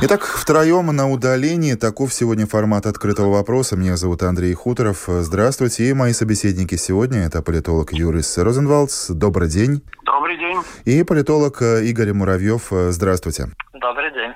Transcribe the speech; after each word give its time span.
Итак, 0.00 0.22
втроем 0.22 0.86
на 0.94 1.10
удалении. 1.10 1.74
Таков 1.74 2.14
сегодня 2.14 2.46
формат 2.46 2.86
открытого 2.86 3.32
вопроса. 3.32 3.76
Меня 3.76 3.96
зовут 3.96 4.22
Андрей 4.22 4.54
Хуторов. 4.54 5.04
Здравствуйте. 5.08 5.88
И 5.88 5.92
мои 5.92 6.12
собеседники 6.12 6.76
сегодня 6.76 7.26
это 7.26 7.42
политолог 7.42 7.92
Юрис 7.92 8.38
Розенвалдс. 8.38 9.10
Добрый 9.10 9.48
день. 9.48 9.82
Добрый 10.04 10.38
день. 10.38 10.58
И 10.84 11.02
политолог 11.02 11.60
Игорь 11.60 12.12
Муравьев. 12.12 12.68
Здравствуйте. 12.70 13.48
Добрый 13.74 14.12
день. 14.12 14.32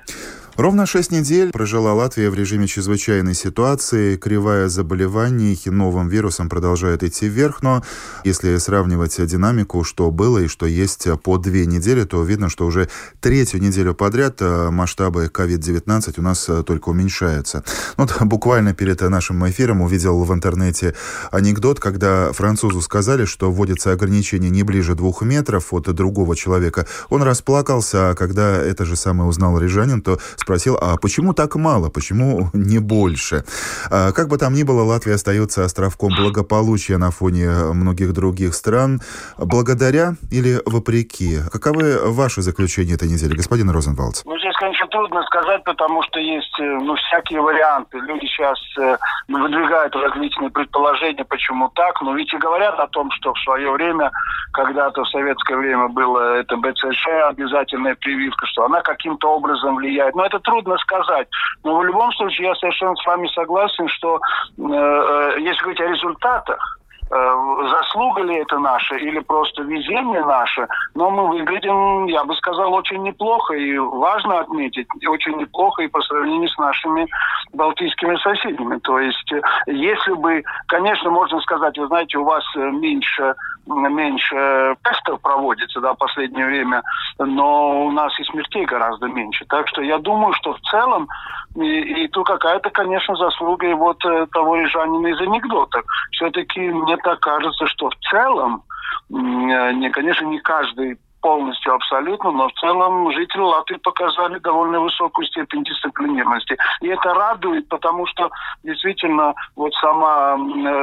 Ровно 0.56 0.84
шесть 0.84 1.11
недель 1.11 1.51
прожила 1.51 1.95
Латвия 1.95 2.29
в 2.29 2.34
режиме 2.34 2.66
чрезвычайной 2.66 3.34
ситуации. 3.34 4.16
Кривая 4.16 4.69
заболеваний 4.69 5.59
новым 5.65 6.09
вирусом 6.09 6.51
продолжает 6.51 7.02
идти 7.02 7.27
вверх, 7.27 7.62
но 7.62 7.83
если 8.23 8.59
сравнивать 8.59 9.16
динамику, 9.27 9.83
что 9.83 10.11
было 10.11 10.41
и 10.41 10.48
что 10.48 10.66
есть 10.66 11.09
по 11.23 11.38
две 11.38 11.65
недели, 11.65 12.05
то 12.05 12.23
видно, 12.23 12.51
что 12.51 12.66
уже 12.66 12.91
третью 13.20 13.62
неделю 13.62 13.95
подряд 13.95 14.42
э, 14.42 14.69
масштабы 14.70 15.30
COVID-19 15.33 16.15
у 16.19 16.23
нас 16.23 16.47
э, 16.51 16.62
только 16.64 16.91
уменьшаются. 16.91 17.64
Вот 17.97 18.14
буквально 18.20 18.75
перед 18.75 19.00
нашим 19.00 19.48
эфиром 19.48 19.80
увидел 19.80 20.23
в 20.23 20.33
интернете 20.34 20.95
анекдот, 21.30 21.80
когда 21.80 22.30
французу 22.33 22.83
сказали, 22.83 23.25
что 23.25 23.50
вводится 23.50 23.91
ограничение 23.92 24.50
не 24.50 24.64
ближе 24.64 24.95
двух 24.95 25.23
метров 25.23 25.73
от 25.73 25.84
другого 25.95 26.36
человека. 26.36 26.86
Он 27.08 27.23
расплакался, 27.23 28.11
а 28.11 28.14
когда 28.14 28.56
это 28.62 28.84
же 28.84 28.97
самое 28.97 29.30
узнал 29.30 29.58
рижанин, 29.58 30.03
то 30.03 30.20
спросил, 30.43 30.77
а 30.81 30.97
почему 30.97 31.33
так 31.35 31.57
мало, 31.57 31.89
почему 31.89 32.51
не 32.53 32.79
больше? 32.79 33.45
А, 33.91 34.12
как 34.12 34.29
бы 34.29 34.39
там 34.39 34.55
ни 34.55 34.62
было, 34.62 34.83
Латвия 34.83 35.15
остается 35.15 35.65
островком 35.65 36.11
благополучия 36.15 36.98
на 36.98 37.11
фоне 37.11 37.48
многих 37.73 38.12
других 38.12 38.55
стран. 38.55 39.01
Благодаря 39.39 40.15
или 40.31 40.61
вопреки? 40.67 41.39
Каковы 41.51 41.98
ваши 42.13 42.43
заключения 42.43 42.95
этой 42.95 43.09
недели, 43.09 43.35
господин 43.35 43.70
Розенвалдс? 43.70 44.25
Ну, 44.25 44.39
здесь, 44.39 44.57
конечно, 44.57 44.87
трудно 44.89 45.23
сказать, 45.25 45.65
потому 45.65 46.03
что 46.03 46.19
есть 46.19 46.59
э, 46.61 46.65
ну, 46.65 46.95
всякие 46.97 47.41
варианты. 47.41 47.98
Люди 47.98 48.27
сейчас 48.27 48.59
э, 48.79 48.97
выдвигают 49.29 49.95
различные 49.95 50.51
предположения, 50.51 51.25
почему 51.25 51.69
так. 51.75 52.01
Но 52.03 52.15
ведь 52.15 52.33
и 52.33 52.39
говорят 52.39 52.79
о 52.79 52.87
том, 52.89 53.11
что 53.13 53.33
в 53.33 53.41
свое 53.41 53.70
время, 53.70 54.11
когда-то 54.53 55.05
в 55.05 55.09
советское 55.09 55.57
время 55.57 55.89
было 55.89 56.37
это 56.39 56.57
БЦШ, 56.57 57.07
обязательная 57.29 57.95
прививка, 57.95 58.47
что 58.47 58.65
она 58.65 58.81
каким-то 58.83 59.35
образом 59.37 59.77
влияет. 59.77 60.15
Но 60.15 60.27
это 60.27 60.31
трудно 60.41 60.77
сказать. 60.78 61.28
Но 61.64 61.78
в 61.78 61.84
любом 61.84 62.12
случае 62.12 62.48
я 62.48 62.55
совершенно 62.56 62.94
с 62.97 63.06
вами 63.06 63.27
согласен, 63.28 63.88
что 63.88 64.16
э, 64.16 64.62
э 64.62 65.41
если 65.41 65.62
говорить 65.62 65.80
о 65.80 65.89
результатах, 65.89 66.78
Э, 67.14 67.69
заслуга 67.70 68.22
ли 68.22 68.36
это 68.36 68.58
наша 68.58 68.97
или 68.97 69.19
просто 69.19 69.62
везение 69.64 70.24
наше, 70.24 70.66
но 70.94 71.11
мы 71.11 71.28
выглядим, 71.28 72.06
я 72.06 72.24
бы 72.24 72.34
сказал, 72.36 72.72
очень 72.72 73.02
неплохо. 73.02 73.52
И 73.52 73.77
важно 73.77 74.41
отметить, 74.41 74.89
очень 75.06 75.36
неплохо 75.36 75.83
и 75.83 75.89
по 75.89 76.00
сравнению 76.00 76.48
с 76.48 76.56
нашими 76.56 77.06
балтийскими 77.52 78.17
соседями. 78.17 78.78
То 78.78 78.98
есть, 78.98 79.30
э, 79.30 79.42
если 79.67 80.14
бы, 80.14 80.42
конечно, 80.69 81.11
можно 81.11 81.39
сказать, 81.42 81.77
вы 81.77 81.86
знаете, 81.89 82.17
у 82.17 82.24
вас 82.24 82.45
меньше 82.55 83.34
меньше 83.67 84.77
тестов 84.83 85.20
проводится 85.20 85.80
да, 85.80 85.95
в 85.95 85.98
последнее 85.98 86.46
время, 86.46 86.83
но 87.18 87.86
у 87.86 87.90
нас 87.90 88.18
и 88.18 88.24
смертей 88.24 88.64
гораздо 88.64 89.06
меньше. 89.06 89.45
Так 89.48 89.68
что 89.68 89.83
я 89.83 89.98
думаю, 89.98 90.34
что 90.34 90.55
в 90.55 90.61
целом 90.70 91.08
и, 91.56 92.05
и 92.05 92.08
тут 92.08 92.27
какая-то, 92.27 92.70
конечно, 92.70 93.14
заслуга 93.17 93.67
и 93.67 93.74
вот 93.74 93.98
того 94.33 94.56
рижанина 94.56 95.08
из 95.08 95.20
анекдота. 95.20 95.83
Все-таки 96.12 96.61
мне 96.61 96.96
так 96.98 97.20
кажется, 97.20 97.67
что 97.67 97.90
в 97.90 97.95
целом, 98.11 98.62
не, 99.08 99.90
конечно, 99.90 100.27
не 100.27 100.39
каждый 100.40 100.98
полностью 101.22 101.74
абсолютно, 101.74 102.33
но 102.33 102.48
в 102.48 102.52
целом 102.55 103.10
жители 103.12 103.40
Латвии 103.40 103.77
показали 103.77 104.38
довольно 104.40 104.80
высокую 104.80 105.27
степень 105.28 105.64
дисциплинированности. 105.64 106.56
И 106.83 106.88
это 106.88 107.14
радует, 107.14 107.68
потому 107.68 108.06
что 108.06 108.28
действительно 108.64 109.33
вот 109.56 109.72
сама, 109.74 110.36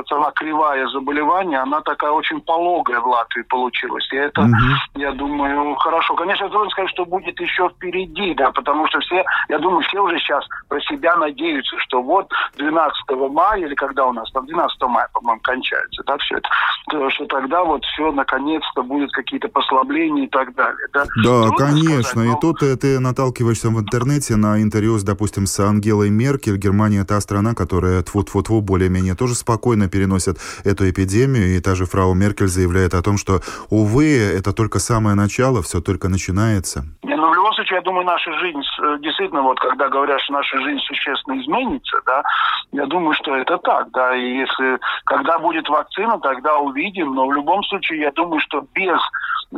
сама 0.07 0.31
кривая 0.31 0.87
заболевания, 0.87 1.59
она 1.59 1.81
такая 1.81 2.11
очень 2.11 2.41
пологая 2.41 2.99
в 3.01 3.07
Латвии 3.07 3.43
получилась. 3.43 4.07
И 4.11 4.15
это, 4.15 4.41
угу. 4.41 4.49
я 4.95 5.11
думаю, 5.11 5.75
хорошо. 5.75 6.15
Конечно, 6.15 6.49
трудно 6.49 6.69
сказать, 6.71 6.89
что 6.91 7.05
будет 7.05 7.39
еще 7.39 7.69
впереди, 7.69 8.33
да, 8.33 8.51
потому 8.51 8.87
что 8.87 8.99
все, 9.01 9.23
я 9.49 9.59
думаю, 9.59 9.81
все 9.83 9.99
уже 9.99 10.17
сейчас 10.19 10.45
про 10.69 10.79
себя 10.81 11.15
надеются, 11.17 11.77
что 11.79 12.01
вот 12.01 12.31
12 12.55 13.09
мая, 13.31 13.59
или 13.59 13.75
когда 13.75 14.05
у 14.05 14.13
нас 14.13 14.31
там 14.31 14.45
12 14.45 14.81
мая, 14.83 15.09
по-моему, 15.13 15.41
кончается, 15.43 16.01
да, 16.05 16.17
все 16.17 16.37
это, 16.37 16.49
то, 16.89 17.09
что 17.09 17.25
тогда 17.25 17.63
вот 17.63 17.83
все 17.85 18.11
наконец-то 18.11 18.83
будет 18.83 19.11
какие-то 19.11 19.49
послабления 19.49 20.28
так 20.29 20.55
далее. 20.55 20.87
Да, 20.93 21.05
да 21.23 21.47
Трудно 21.47 21.57
конечно. 21.57 22.03
Сказать, 22.03 22.27
но... 22.27 22.37
И 22.37 22.41
тут 22.41 22.63
э, 22.63 22.75
ты 22.77 22.99
наталкиваешься 22.99 23.69
в 23.69 23.79
интернете 23.79 24.35
на 24.35 24.61
интервью, 24.61 24.97
с, 24.97 25.03
допустим, 25.03 25.45
с 25.45 25.59
Ангелой 25.59 26.09
Меркель. 26.09 26.57
Германия 26.57 27.03
та 27.03 27.19
страна, 27.21 27.53
которая 27.53 28.01
тфу-тфу-тфу 28.01 28.61
более-менее 28.61 29.15
тоже 29.15 29.35
спокойно 29.35 29.89
переносит 29.89 30.37
эту 30.63 30.89
эпидемию. 30.89 31.55
И 31.55 31.59
та 31.59 31.75
же 31.75 31.85
фрау 31.85 32.13
Меркель 32.13 32.47
заявляет 32.47 32.93
о 32.93 33.01
том, 33.01 33.17
что, 33.17 33.41
увы, 33.69 34.17
это 34.17 34.53
только 34.53 34.79
самое 34.79 35.15
начало, 35.15 35.61
все 35.61 35.81
только 35.81 36.09
начинается. 36.09 36.85
Ну, 37.03 37.29
в 37.29 37.35
любом 37.35 37.53
случае, 37.53 37.75
я 37.77 37.81
думаю, 37.81 38.05
наша 38.05 38.31
жизнь, 38.39 38.61
э, 38.61 38.97
действительно, 39.01 39.41
вот 39.41 39.59
когда 39.59 39.89
говорят, 39.89 40.21
что 40.21 40.33
наша 40.33 40.57
жизнь 40.61 40.79
существенно 40.85 41.39
изменится, 41.41 42.01
да, 42.05 42.23
я 42.71 42.85
думаю, 42.85 43.13
что 43.13 43.35
это 43.35 43.57
так, 43.57 43.91
да, 43.91 44.15
и 44.15 44.37
если, 44.37 44.79
когда 45.05 45.37
будет 45.37 45.67
вакцина, 45.67 46.17
тогда 46.19 46.57
увидим, 46.57 47.13
но 47.13 47.27
в 47.27 47.33
любом 47.33 47.63
случае, 47.63 47.99
я 48.01 48.11
думаю, 48.11 48.39
что 48.39 48.65
без 48.73 48.99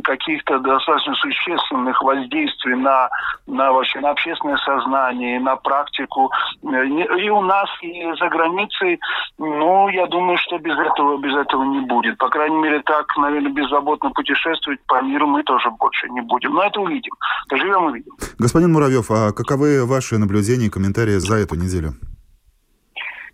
каких-то 0.04 0.60
достаточно 0.60 1.14
существенных 1.16 2.02
воздействий 2.02 2.76
на, 2.76 3.10
на 3.48 3.72
вообще 3.72 4.00
на 4.00 4.12
общественное 4.12 4.58
сознание, 4.58 5.40
на 5.40 5.56
практику 5.58 6.32
э, 6.64 6.86
и 6.86 7.30
у 7.30 7.42
нас, 7.42 7.70
и 7.82 8.04
за 8.20 8.30
границей, 8.30 9.00
ну, 9.38 9.90
я 9.90 10.08
думаю, 10.08 10.38
что 10.38 10.58
без 10.60 10.78
этого, 10.78 11.18
без 11.18 11.36
этого 11.36 11.64
не 11.64 11.82
будет. 11.82 12.18
По 12.18 12.30
крайней 12.30 12.58
мере, 12.58 12.82
так, 12.86 13.06
наверное, 13.18 13.52
беззаботно 13.52 14.12
путешествовать 14.12 14.80
по 14.88 15.02
миру 15.02 15.28
мы 15.28 15.44
тоже 15.44 15.70
больше 15.72 16.10
не 16.10 16.22
будем. 16.22 16.54
Но 16.54 16.64
это 16.64 16.80
увидим. 16.80 17.14
Поживем 17.50 17.86
и 17.86 17.92
увидим. 17.92 18.14
Господин 18.40 18.72
Муравьев, 18.72 19.12
а 19.12 19.32
каковы 19.34 19.86
ваши 19.86 20.18
наблюдения 20.18 20.68
и 20.68 20.70
комментарии 20.70 21.18
за 21.18 21.36
эту 21.36 21.56
неделю? 21.56 21.94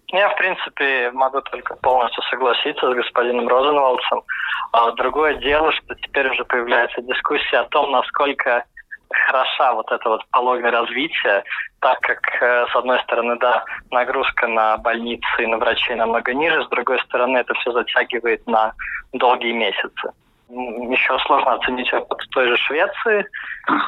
Я, 0.10 0.30
в 0.30 0.36
принципе, 0.38 1.12
могу 1.12 1.42
только 1.42 1.76
полностью 1.76 2.24
согласиться 2.24 2.90
с 2.90 2.96
господином 2.96 3.48
Розенвалдсом. 3.48 4.24
А 4.72 4.92
другое 4.92 5.36
дело, 5.36 5.72
что 5.74 5.96
теперь 5.96 6.30
уже 6.30 6.46
появляется 6.46 7.02
дискуссия 7.02 7.58
о 7.58 7.66
том, 7.66 7.92
насколько 7.92 8.64
хороша 9.10 9.74
вот 9.74 9.92
это 9.92 10.10
вот 10.10 10.22
пологое 10.32 10.72
развитие, 10.72 11.44
так 11.80 12.00
как, 12.02 12.20
э, 12.42 12.68
с 12.72 12.76
одной 12.76 13.00
стороны, 13.02 13.38
да, 13.38 13.64
нагрузка 13.92 14.48
на 14.48 14.78
больницы 14.78 15.44
и 15.44 15.48
на 15.48 15.58
врачей 15.58 15.96
намного 15.96 16.34
ниже, 16.34 16.64
с 16.64 16.70
другой 16.70 17.00
стороны, 17.02 17.38
это 17.38 17.54
все 17.56 17.72
затягивает 17.72 18.46
на 18.48 18.74
долгие 19.14 19.52
месяцы. 19.52 20.12
Еще 20.50 21.18
сложно 21.26 21.56
оценить 21.56 21.92
опыт 21.94 22.20
той 22.32 22.48
же 22.48 22.58
Швеции, 22.58 23.26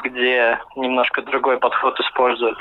где 0.04 0.58
немножко 0.76 1.22
другой 1.22 1.58
подход 1.58 1.98
используют. 2.00 2.58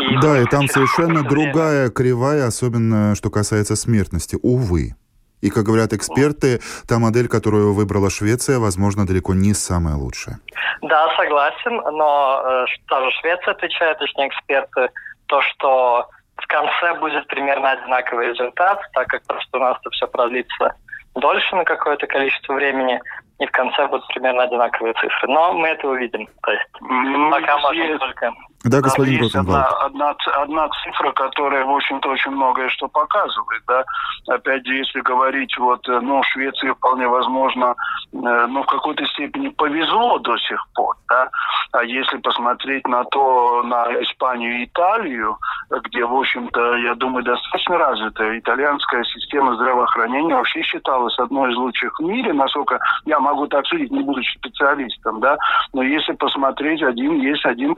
И 0.00 0.16
да, 0.20 0.38
и 0.40 0.44
там 0.44 0.68
совершенно 0.68 1.22
другая 1.22 1.90
кривая, 1.90 2.46
особенно 2.46 3.14
что 3.14 3.30
касается 3.30 3.74
смертности, 3.76 4.38
увы. 4.42 4.94
И, 5.40 5.50
как 5.50 5.64
говорят 5.64 5.92
эксперты, 5.92 6.60
та 6.88 6.98
модель, 6.98 7.26
которую 7.26 7.74
выбрала 7.74 8.10
Швеция, 8.10 8.58
возможно, 8.58 9.06
далеко 9.06 9.34
не 9.34 9.54
самая 9.54 9.96
лучшая. 9.96 10.38
Да, 10.82 11.08
согласен, 11.16 11.76
но 11.96 12.42
э, 12.44 12.64
та 12.88 13.02
же 13.02 13.10
Швеция 13.20 13.52
отвечает, 13.52 13.98
точнее, 13.98 14.28
эксперты, 14.28 14.88
то, 15.26 15.42
что 15.42 16.08
в 16.36 16.46
конце 16.46 16.98
будет 17.00 17.26
примерно 17.26 17.72
одинаковый 17.72 18.28
результат, 18.28 18.80
так 18.92 19.08
как 19.08 19.22
просто 19.24 19.56
у 19.56 19.60
нас 19.60 19.76
это 19.80 19.90
все 19.90 20.06
продлится 20.06 20.74
дольше 21.14 21.56
на 21.56 21.64
какое-то 21.64 22.06
количество 22.06 22.54
времени, 22.54 23.00
и 23.38 23.46
в 23.46 23.50
конце 23.50 23.86
будут 23.88 24.06
примерно 24.08 24.44
одинаковые 24.44 24.94
цифры. 24.94 25.28
Но 25.28 25.52
мы 25.54 25.68
это 25.68 25.88
увидим. 25.88 26.28
То 26.42 26.52
есть 26.52 26.68
ну, 26.80 27.30
пока 27.30 27.58
можно 27.58 27.98
только 27.98 28.32
да, 28.64 28.80
господин 28.80 29.22
Есть 29.22 29.34
одна, 29.34 29.66
одна, 29.66 30.14
одна 30.34 30.68
цифра, 30.84 31.12
которая, 31.12 31.64
в 31.64 31.70
общем-то, 31.70 32.08
очень 32.10 32.30
многое 32.30 32.68
что 32.68 32.88
показывает. 32.88 33.62
Да? 33.66 33.84
Опять 34.28 34.66
же, 34.66 34.74
если 34.74 35.00
говорить, 35.00 35.56
вот, 35.58 35.88
э, 35.88 36.00
ну, 36.00 36.22
Швеции 36.22 36.70
вполне 36.70 37.08
возможно, 37.08 37.74
э, 38.12 38.16
ну, 38.48 38.62
в 38.62 38.66
какой-то 38.66 39.04
степени 39.06 39.48
повезло 39.48 40.18
до 40.18 40.36
сих 40.38 40.64
пор. 40.74 40.96
Да? 41.08 41.28
А 41.72 41.84
если 41.84 42.18
посмотреть 42.18 42.86
на 42.86 43.04
то, 43.04 43.62
на 43.64 43.84
Испанию 44.02 44.60
и 44.60 44.64
Италию, 44.66 45.38
где, 45.70 46.04
в 46.04 46.14
общем-то, 46.14 46.76
я 46.76 46.94
думаю, 46.94 47.24
достаточно 47.24 47.78
развитая 47.78 48.38
итальянская 48.38 49.02
система 49.04 49.56
здравоохранения 49.56 50.34
вообще 50.34 50.62
считалась 50.62 51.18
одной 51.18 51.52
из 51.52 51.56
лучших 51.56 51.98
в 51.98 52.02
мире, 52.02 52.32
насколько 52.32 52.78
я 53.06 53.18
могу 53.18 53.46
так 53.46 53.66
судить, 53.66 53.90
не 53.90 54.02
будучи 54.02 54.36
специалистом, 54.38 55.20
да, 55.20 55.36
но 55.72 55.82
если 55.82 56.12
посмотреть, 56.12 56.82
один 56.82 57.20
есть 57.20 57.44
один 57.44 57.74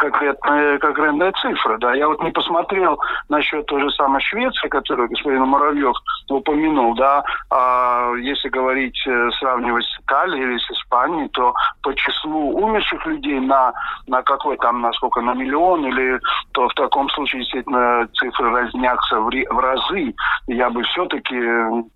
конкретная, 0.78 1.04
конкретная 1.04 1.32
цифра, 1.32 1.78
да, 1.78 1.94
я 1.94 2.08
вот 2.08 2.22
не 2.22 2.30
посмотрел 2.30 2.98
насчет 3.28 3.66
той 3.66 3.82
же 3.82 3.90
самой 3.90 4.20
Швеции, 4.20 4.68
которую 4.68 5.08
господин 5.08 5.42
Муравьев 5.42 5.94
упомянул, 6.28 6.94
да, 6.94 7.22
а 7.50 8.12
если 8.16 8.48
говорить, 8.48 8.96
э, 9.06 9.30
сравнивать 9.38 9.84
с 9.84 10.00
Италией 10.00 10.44
или 10.44 10.58
с 10.58 10.70
Испанией, 10.70 11.28
то 11.30 11.54
по 11.82 11.94
числу 11.94 12.52
умерших 12.64 13.06
людей 13.06 13.40
на, 13.40 13.72
на 14.06 14.22
какой 14.22 14.56
там, 14.58 14.80
насколько, 14.80 15.20
на 15.20 15.34
миллион 15.34 15.86
или 15.86 16.20
то 16.52 16.68
в 16.68 16.74
таком 16.74 17.08
случае, 17.10 17.42
действительно, 17.42 18.08
цифры 18.14 18.50
разнятся 18.50 19.20
в, 19.20 19.28
в 19.28 19.58
разы. 19.58 20.14
Я 20.46 20.70
бы 20.70 20.82
все-таки, 20.84 21.36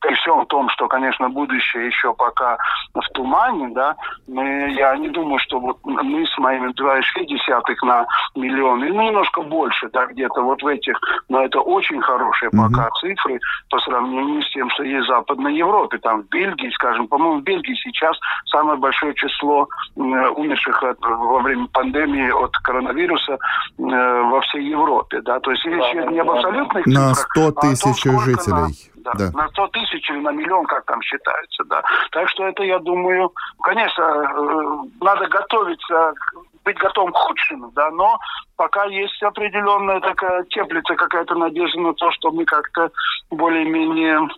при 0.00 0.14
всем 0.14 0.46
том, 0.46 0.68
что, 0.70 0.88
конечно, 0.88 1.28
будущее 1.28 1.86
еще 1.86 2.12
пока 2.14 2.58
в 2.94 3.08
тумане, 3.14 3.68
да, 3.74 3.96
мы, 4.26 4.72
я 4.72 4.96
не 4.96 5.08
думаю, 5.08 5.38
что 5.38 5.60
вот 5.60 5.78
мы 5.84 6.26
с 6.26 6.38
моими 6.38 6.72
2,6 6.72 7.74
на 7.82 8.06
миллион, 8.34 8.67
или 8.76 8.92
немножко 8.92 9.42
больше, 9.42 9.88
да, 9.92 10.06
где-то 10.06 10.42
вот 10.42 10.62
в 10.62 10.66
этих, 10.66 10.96
но 11.28 11.44
это 11.44 11.60
очень 11.60 12.00
хорошие 12.00 12.50
mm-hmm. 12.50 12.70
пока 12.70 12.90
цифры 13.00 13.40
по 13.70 13.78
сравнению 13.80 14.42
с 14.42 14.50
тем, 14.50 14.70
что 14.70 14.82
есть 14.82 15.06
в 15.06 15.08
Западной 15.08 15.56
Европе, 15.56 15.98
там 15.98 16.22
в 16.22 16.28
Бельгии, 16.28 16.70
скажем, 16.74 17.08
по-моему, 17.08 17.40
в 17.40 17.42
Бельгии 17.42 17.74
сейчас 17.74 18.16
самое 18.46 18.78
большое 18.78 19.14
число 19.14 19.68
умерших 19.96 20.82
от, 20.82 20.98
во 21.00 21.40
время 21.40 21.66
пандемии 21.72 22.30
от 22.30 22.56
коронавируса 22.58 23.32
э, 23.32 23.38
во 23.78 24.40
всей 24.42 24.68
Европе, 24.68 25.20
да, 25.22 25.40
то 25.40 25.50
есть 25.50 25.64
речь 25.64 25.94
да, 25.94 26.06
не 26.06 26.18
об 26.18 26.30
абсолютных 26.30 26.86
на 26.86 27.14
цифрах, 27.14 27.28
100 27.30 27.50
тысяч 27.60 28.06
а 28.06 28.10
том, 28.10 28.20
жителей. 28.20 28.90
На, 29.04 29.12
да, 29.12 29.12
да. 29.14 29.30
на 29.38 29.48
100 29.48 29.68
тысяч 29.68 30.10
или 30.10 30.20
на 30.20 30.32
миллион, 30.32 30.66
как 30.66 30.84
там 30.84 31.00
считается, 31.02 31.64
да. 31.64 31.82
Так 32.12 32.28
что 32.28 32.46
это, 32.46 32.62
я 32.62 32.78
думаю, 32.78 33.32
конечно, 33.62 34.02
э, 34.02 35.04
надо 35.04 35.26
готовиться 35.28 36.12
быть 36.68 36.78
готовым 36.78 37.12
к 37.12 37.16
худшему, 37.16 37.72
да, 37.74 37.90
но 37.90 38.18
пока 38.56 38.84
есть 38.84 39.22
определенная 39.22 40.00
такая 40.00 40.44
теплица, 40.44 40.94
какая-то 40.94 41.34
надежда 41.34 41.80
на 41.80 41.94
то, 41.94 42.10
что 42.12 42.30
мы 42.30 42.44
как-то 42.44 42.90
более-менее, 43.30 44.28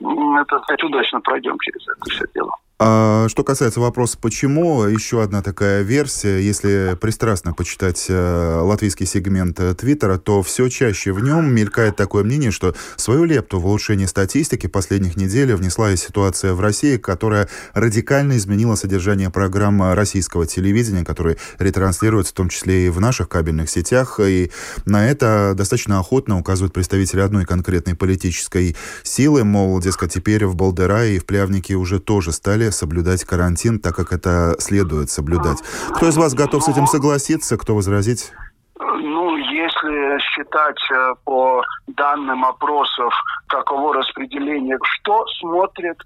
это 0.40 0.60
сказать, 0.60 0.84
удачно 0.84 1.20
пройдем 1.20 1.58
через 1.58 1.82
это 1.88 2.10
все 2.10 2.24
дело. 2.32 2.54
А 2.82 3.28
что 3.28 3.44
касается 3.44 3.78
вопроса 3.78 4.16
«почему?», 4.18 4.84
еще 4.84 5.22
одна 5.22 5.42
такая 5.42 5.82
версия. 5.82 6.38
Если 6.38 6.96
пристрастно 6.98 7.52
почитать 7.52 8.06
э, 8.08 8.60
латвийский 8.62 9.04
сегмент 9.04 9.60
э, 9.60 9.74
Твиттера, 9.74 10.16
то 10.16 10.42
все 10.42 10.70
чаще 10.70 11.12
в 11.12 11.22
нем 11.22 11.54
мелькает 11.54 11.96
такое 11.96 12.24
мнение, 12.24 12.50
что 12.50 12.74
свою 12.96 13.24
лепту 13.24 13.60
в 13.60 13.66
улучшение 13.66 14.08
статистики 14.08 14.66
последних 14.66 15.18
недель 15.18 15.54
внесла 15.54 15.92
и 15.92 15.96
ситуация 15.96 16.54
в 16.54 16.60
России, 16.62 16.96
которая 16.96 17.50
радикально 17.74 18.38
изменила 18.38 18.76
содержание 18.76 19.28
программ 19.28 19.92
российского 19.92 20.46
телевидения, 20.46 21.04
которые 21.04 21.36
ретранслируются 21.58 22.32
в 22.32 22.36
том 22.36 22.48
числе 22.48 22.86
и 22.86 22.88
в 22.88 22.98
наших 22.98 23.28
кабельных 23.28 23.68
сетях. 23.68 24.18
И 24.20 24.50
на 24.86 25.06
это 25.06 25.52
достаточно 25.54 25.98
охотно 25.98 26.38
указывают 26.38 26.72
представители 26.72 27.20
одной 27.20 27.44
конкретной 27.44 27.94
политической 27.94 28.74
силы, 29.02 29.44
мол, 29.44 29.78
дескать, 29.80 30.14
теперь 30.14 30.46
в 30.46 30.56
Балдерае 30.56 31.16
и 31.16 31.18
в 31.18 31.26
Плявнике 31.26 31.74
уже 31.74 32.00
тоже 32.00 32.32
стали 32.32 32.69
соблюдать 32.70 33.24
карантин, 33.24 33.80
так 33.80 33.94
как 33.94 34.12
это 34.12 34.56
следует 34.58 35.10
соблюдать. 35.10 35.58
Кто 35.94 36.08
из 36.08 36.16
вас 36.16 36.34
готов 36.34 36.62
с 36.62 36.68
этим 36.68 36.86
согласиться, 36.86 37.56
кто 37.56 37.74
возразить? 37.74 38.32
Ну, 38.78 39.36
если 39.36 40.18
считать 40.20 40.80
э, 40.90 41.14
по 41.24 41.62
данным 41.88 42.44
опросов, 42.44 43.12
каково 43.48 43.94
распределение, 43.94 44.78
что 44.82 45.24
смотрит 45.40 45.98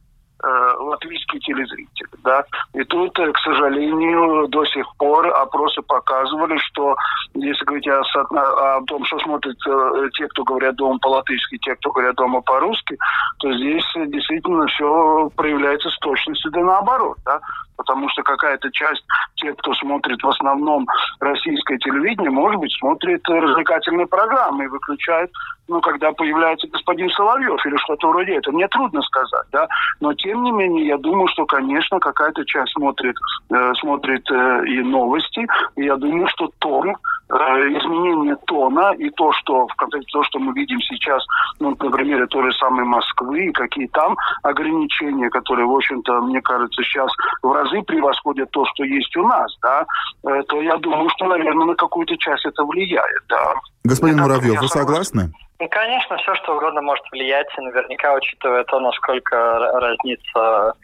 латвийский 0.78 1.40
телезритель. 1.40 2.08
Да? 2.22 2.44
И 2.74 2.84
тут, 2.84 3.18
э, 3.18 3.32
к 3.32 3.38
сожалению, 3.38 4.48
до 4.48 4.64
сих 4.66 4.86
пор 4.96 5.26
опросы 5.28 5.82
показывали, 5.82 6.56
что 6.58 6.96
если 7.34 7.64
говорить 7.64 7.88
о, 7.88 8.00
о 8.00 8.82
том, 8.86 9.04
что 9.04 9.18
смотрят 9.20 9.56
э, 9.66 10.08
те, 10.14 10.26
кто 10.28 10.44
говорят 10.44 10.76
дома 10.76 10.98
по-латышски, 10.98 11.58
те, 11.58 11.74
кто 11.76 11.90
говорят 11.92 12.16
дома 12.16 12.40
по-русски, 12.40 12.96
то 13.38 13.52
здесь 13.52 13.84
действительно 14.06 14.66
все 14.66 15.30
проявляется 15.36 15.90
с 15.90 15.98
точностью 15.98 16.50
да 16.50 16.60
наоборот. 16.60 17.16
Да? 17.24 17.40
Потому 17.76 18.08
что 18.08 18.22
какая-то 18.22 18.70
часть 18.70 19.04
тех, 19.36 19.56
кто 19.56 19.74
смотрит 19.74 20.22
в 20.22 20.28
основном 20.28 20.86
российское 21.20 21.78
телевидение, 21.78 22.30
может 22.30 22.60
быть, 22.60 22.72
смотрит 22.78 23.26
развлекательные 23.28 24.06
программы 24.06 24.64
и 24.64 24.68
выключает, 24.68 25.30
ну, 25.68 25.80
когда 25.80 26.12
появляется 26.12 26.68
господин 26.68 27.10
Соловьев 27.10 27.64
или 27.66 27.76
что-то 27.78 28.08
вроде 28.08 28.36
этого. 28.36 28.54
Мне 28.54 28.68
трудно 28.68 29.02
сказать, 29.02 29.46
да. 29.52 29.66
Но, 30.00 30.12
тем 30.14 30.42
не 30.42 30.52
менее, 30.52 30.86
я 30.86 30.98
думаю, 30.98 31.28
что, 31.28 31.46
конечно, 31.46 31.98
какая-то 31.98 32.44
часть 32.44 32.72
смотрит, 32.72 33.16
э, 33.50 33.72
смотрит 33.80 34.30
э, 34.30 34.66
и 34.66 34.82
новости. 34.82 35.46
И 35.76 35.84
я 35.84 35.96
думаю, 35.96 36.28
что 36.28 36.50
тон 36.58 36.94
Э, 37.23 37.23
изменение 37.30 38.36
тона 38.46 38.92
и 38.98 39.10
то, 39.10 39.32
что 39.32 39.66
в 39.66 39.74
конце 39.76 40.00
то, 40.12 40.22
что 40.24 40.38
мы 40.38 40.52
видим 40.52 40.80
сейчас, 40.80 41.24
ну, 41.58 41.70
на 41.70 41.90
примере 41.90 42.26
той 42.26 42.50
же 42.50 42.58
самой 42.58 42.84
Москвы, 42.84 43.46
и 43.46 43.52
какие 43.52 43.86
там 43.88 44.16
ограничения, 44.42 45.30
которые, 45.30 45.66
в 45.66 45.74
общем-то, 45.74 46.20
мне 46.22 46.40
кажется, 46.42 46.82
сейчас 46.82 47.10
в 47.42 47.50
разы 47.52 47.82
превосходят 47.82 48.50
то, 48.50 48.64
что 48.74 48.84
есть 48.84 49.16
у 49.16 49.26
нас, 49.26 49.56
да, 49.62 49.86
э, 50.26 50.42
то 50.48 50.60
я 50.60 50.76
думаю, 50.76 51.08
что, 51.10 51.26
наверное, 51.26 51.66
на 51.66 51.74
какую-то 51.74 52.16
часть 52.18 52.44
это 52.44 52.64
влияет, 52.64 53.22
да. 53.28 53.54
Господин 53.84 54.18
Муравьев, 54.20 54.60
вы 54.60 54.68
согласны? 54.68 55.30
Ну, 55.60 55.68
конечно, 55.68 56.16
все, 56.18 56.34
что 56.34 56.56
угодно 56.56 56.82
может 56.82 57.04
влиять, 57.12 57.46
и 57.56 57.60
наверняка, 57.60 58.14
учитывая 58.14 58.64
то, 58.64 58.80
насколько 58.80 59.36
разнится 59.80 60.74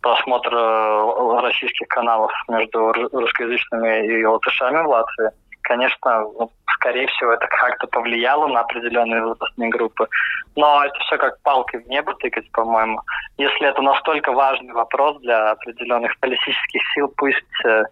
просмотр 0.00 0.54
э, 0.54 1.40
российских 1.42 1.88
каналов 1.88 2.32
между 2.48 2.92
русскоязычными 2.92 4.06
и 4.06 4.24
латышами 4.24 4.82
в 4.82 4.88
Латвии, 4.88 5.30
конечно, 5.70 6.26
ну, 6.36 6.50
скорее 6.74 7.06
всего, 7.06 7.32
это 7.32 7.46
как-то 7.46 7.86
повлияло 7.86 8.48
на 8.48 8.60
определенные 8.60 9.22
возрастные 9.24 9.70
группы. 9.70 10.08
Но 10.56 10.84
это 10.84 10.98
все 10.98 11.16
как 11.16 11.40
палкой 11.42 11.80
в 11.80 11.88
небо 11.88 12.12
тыкать, 12.14 12.50
по-моему. 12.50 13.00
Если 13.38 13.68
это 13.68 13.80
настолько 13.80 14.32
важный 14.32 14.72
вопрос 14.72 15.20
для 15.20 15.52
определенных 15.52 16.18
политических 16.18 16.82
сил, 16.92 17.12
пусть 17.16 17.64
э, 17.64 17.84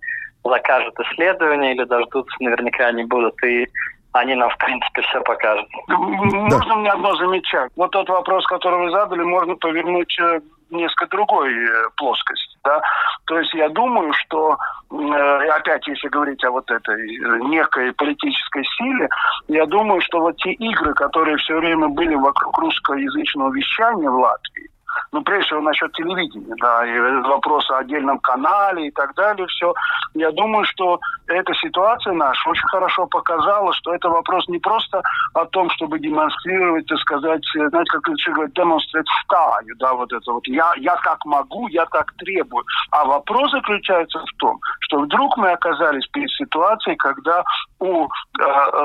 закажут 0.42 0.98
исследования 0.98 1.74
или 1.74 1.84
дождутся, 1.84 2.34
наверняка 2.40 2.86
они 2.86 3.04
будут, 3.04 3.40
и 3.44 3.68
они 4.12 4.34
нам, 4.34 4.50
в 4.50 4.58
принципе, 4.58 5.02
все 5.02 5.20
покажут. 5.20 5.68
Можно 5.86 6.68
да. 6.68 6.76
мне 6.76 6.90
одно 6.90 7.14
замечать? 7.14 7.70
Вот 7.76 7.92
тот 7.92 8.08
вопрос, 8.08 8.44
который 8.46 8.86
вы 8.86 8.90
задали, 8.90 9.22
можно 9.22 9.54
повернуть 9.54 10.18
э, 10.18 10.40
несколько 10.70 11.06
другой 11.06 11.52
э, 11.52 11.84
плоскости. 11.96 12.56
Да? 12.64 12.80
То 13.26 13.38
есть 13.38 13.52
я 13.54 13.68
думаю, 13.68 14.12
что 14.12 14.56
э, 14.90 15.48
опять, 15.50 15.86
если 15.86 16.08
говорить 16.08 16.44
о 16.44 16.50
вот 16.50 16.70
этой 16.70 17.16
э, 17.16 17.38
некой 17.44 17.92
политической 17.92 18.64
силе, 18.76 19.08
я 19.48 19.66
думаю, 19.66 20.00
что 20.02 20.20
вот 20.20 20.36
те 20.36 20.52
игры, 20.52 20.94
которые 20.94 21.36
все 21.38 21.56
время 21.56 21.88
были 21.88 22.14
вокруг 22.14 22.56
русскоязычного 22.58 23.52
вещания 23.52 24.10
в 24.10 24.18
Латвии, 24.18 24.70
ну, 25.12 25.22
прежде 25.22 25.46
всего, 25.46 25.60
насчет 25.60 25.92
телевидения, 25.92 26.54
да, 26.60 26.86
и 26.86 26.98
вопрос 27.28 27.70
о 27.70 27.78
отдельном 27.78 28.18
канале 28.18 28.88
и 28.88 28.90
так 28.90 29.14
далее, 29.14 29.46
все. 29.46 29.72
Я 30.14 30.30
думаю, 30.32 30.64
что 30.64 30.98
эта 31.26 31.54
ситуация 31.54 32.12
наша 32.12 32.50
очень 32.50 32.66
хорошо 32.68 33.06
показала, 33.06 33.72
что 33.74 33.94
это 33.94 34.08
вопрос 34.08 34.46
не 34.48 34.58
просто 34.58 35.02
о 35.34 35.44
том, 35.46 35.70
чтобы 35.70 35.98
демонстрировать, 35.98 36.86
так 36.86 36.98
сказать, 36.98 37.44
знаете, 37.54 37.90
как 37.90 38.08
лучше 38.08 38.32
говорить, 38.32 38.54
демонстрировать 38.54 39.08
стаю, 39.24 39.74
да, 39.78 39.94
вот 39.94 40.12
это 40.12 40.32
вот, 40.32 40.46
я, 40.46 40.72
я 40.76 40.96
так 40.96 41.24
могу, 41.24 41.68
я 41.68 41.86
так 41.86 42.12
требую. 42.18 42.64
А 42.90 43.04
вопрос 43.04 43.50
заключается 43.50 44.18
в 44.18 44.38
том, 44.38 44.58
что 44.80 45.00
вдруг 45.00 45.36
мы 45.36 45.50
оказались 45.50 46.06
перед 46.08 46.30
ситуацией, 46.30 46.96
когда 46.96 47.44
у 47.80 48.04
э, 48.04 48.08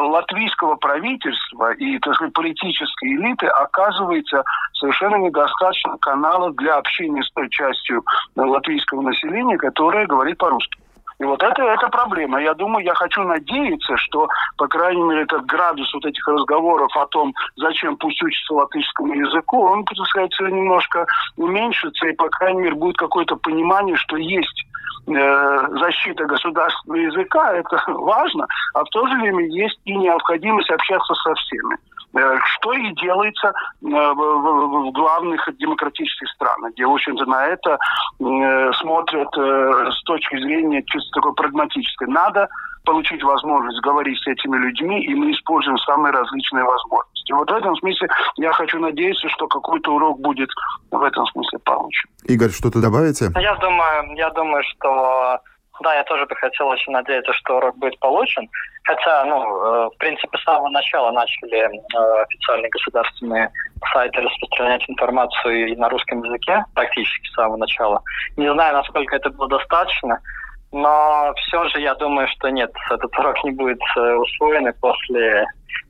латвийского 0.10 0.76
правительства 0.76 1.74
и, 1.74 1.98
так 2.00 2.16
сказать, 2.16 2.34
политической 2.34 3.16
элиты 3.16 3.48
оказывается 3.48 4.44
совершенно 4.74 5.16
недостаточно 5.16 5.98
каналов 6.04 6.56
для 6.56 6.76
общения 6.76 7.24
с 7.24 7.32
той 7.32 7.50
частью 7.50 8.04
э, 8.36 8.42
латвийского 8.42 9.02
населения, 9.02 9.58
которая 9.58 10.06
говорит 10.06 10.38
по-русски. 10.38 10.84
И 11.20 11.26
вот 11.26 11.42
это, 11.42 11.64
это 11.64 11.88
проблема. 11.90 12.42
Я 12.42 12.54
думаю, 12.54 12.84
я 12.84 12.94
хочу 12.96 13.24
надеяться, 13.24 13.96
что, 13.98 14.28
по 14.58 14.68
крайней 14.68 15.04
мере, 15.04 15.22
этот 15.22 15.46
градус 15.46 15.94
вот 15.94 16.06
этих 16.06 16.28
разговоров 16.28 16.90
о 16.98 17.06
том, 17.08 17.34
зачем 17.56 17.96
пусть 17.98 18.22
учится 18.22 18.54
латышскому 18.54 19.14
языку, 19.14 19.64
он, 19.64 19.86
так 19.86 19.98
сказать, 20.08 20.32
немножко 20.40 21.06
уменьшится, 21.38 22.08
и, 22.08 22.16
по 22.16 22.30
крайней 22.30 22.64
мере, 22.64 22.76
будет 22.76 22.98
какое-то 22.98 23.36
понимание, 23.38 23.96
что 23.96 24.18
есть 24.18 24.66
э, 25.08 25.68
защита 25.80 26.26
государственного 26.26 27.00
языка, 27.00 27.54
это 27.54 27.82
важно, 27.88 28.48
а 28.74 28.84
в 28.84 28.90
то 28.90 29.08
же 29.08 29.16
время 29.16 29.46
есть 29.46 29.80
и 29.86 29.96
необходимость 29.96 30.72
общаться 30.72 31.14
со 31.14 31.34
всеми. 31.36 31.78
Э, 32.16 32.38
что 32.46 32.74
и 32.74 32.94
делается 32.94 33.48
э, 33.48 33.54
в 33.82 34.92
главных 34.92 35.50
демократических 35.58 36.30
странах, 36.30 36.74
где, 36.74 36.86
в 36.86 36.94
общем-то, 36.94 37.26
на 37.26 37.48
это 37.48 37.80
э, 38.20 38.72
смотрят 38.82 39.30
с 39.34 40.04
точки 40.04 40.38
зрения 40.38 40.84
чисто 40.86 41.10
такой 41.14 41.34
прагматической. 41.34 42.08
Надо 42.08 42.48
получить 42.86 43.24
возможность 43.24 43.82
говорить 43.82 44.20
с 44.20 44.28
этими 44.28 44.58
людьми, 44.58 45.04
и 45.04 45.16
мы 45.16 45.32
используем 45.32 45.78
самые 45.80 46.14
различные 46.14 46.64
возможности. 46.64 47.32
Вот 47.32 47.50
в 47.50 47.54
этом 47.54 47.76
смысле 47.78 48.08
я 48.36 48.52
хочу 48.52 48.78
надеяться, 48.80 49.28
что 49.30 49.48
какой-то 49.48 49.96
урок 49.96 50.20
будет 50.20 50.50
в 50.92 51.02
этом 51.02 51.26
смысле 51.28 51.60
получен. 51.60 52.10
Игорь, 52.26 52.52
что-то 52.52 52.82
добавите? 52.82 53.32
Я 53.40 53.56
думаю, 53.56 54.16
я 54.16 54.30
думаю, 54.32 54.64
что 54.64 55.40
да, 55.82 55.96
я 55.96 56.04
тоже 56.04 56.26
бы 56.26 56.36
хотел 56.36 56.68
очень 56.68 56.92
надеяться, 56.92 57.34
что 57.34 57.58
урок 57.58 57.78
будет 57.78 57.98
получен. 58.00 58.48
Хотя, 58.84 59.26
ну, 59.26 59.42
э, 59.42 59.90
в 59.90 59.98
принципе, 59.98 60.38
с 60.38 60.44
самого 60.44 60.70
начала 60.70 61.12
начали 61.12 61.58
э, 61.58 62.22
официальные 62.24 62.70
государственные 62.70 63.52
сайты 63.92 64.22
распространять 64.22 64.88
информацию 64.88 65.70
и 65.70 65.76
на 65.76 65.90
русском 65.90 66.22
языке, 66.24 66.64
практически 66.76 67.28
с 67.28 67.34
самого 67.34 67.58
начала. 67.58 68.02
Не 68.38 68.52
знаю, 68.52 68.76
насколько 68.76 69.16
это 69.16 69.30
было 69.32 69.48
достаточно, 69.48 70.20
но 70.72 71.34
все 71.38 71.68
же 71.70 71.80
я 71.80 71.96
думаю, 71.96 72.28
что 72.30 72.50
нет, 72.50 72.72
этот 72.90 73.18
урок 73.18 73.44
не 73.44 73.52
будет 73.52 73.82
э, 73.96 74.14
усвоен, 74.16 74.68
и 74.68 74.80
после 74.80 75.46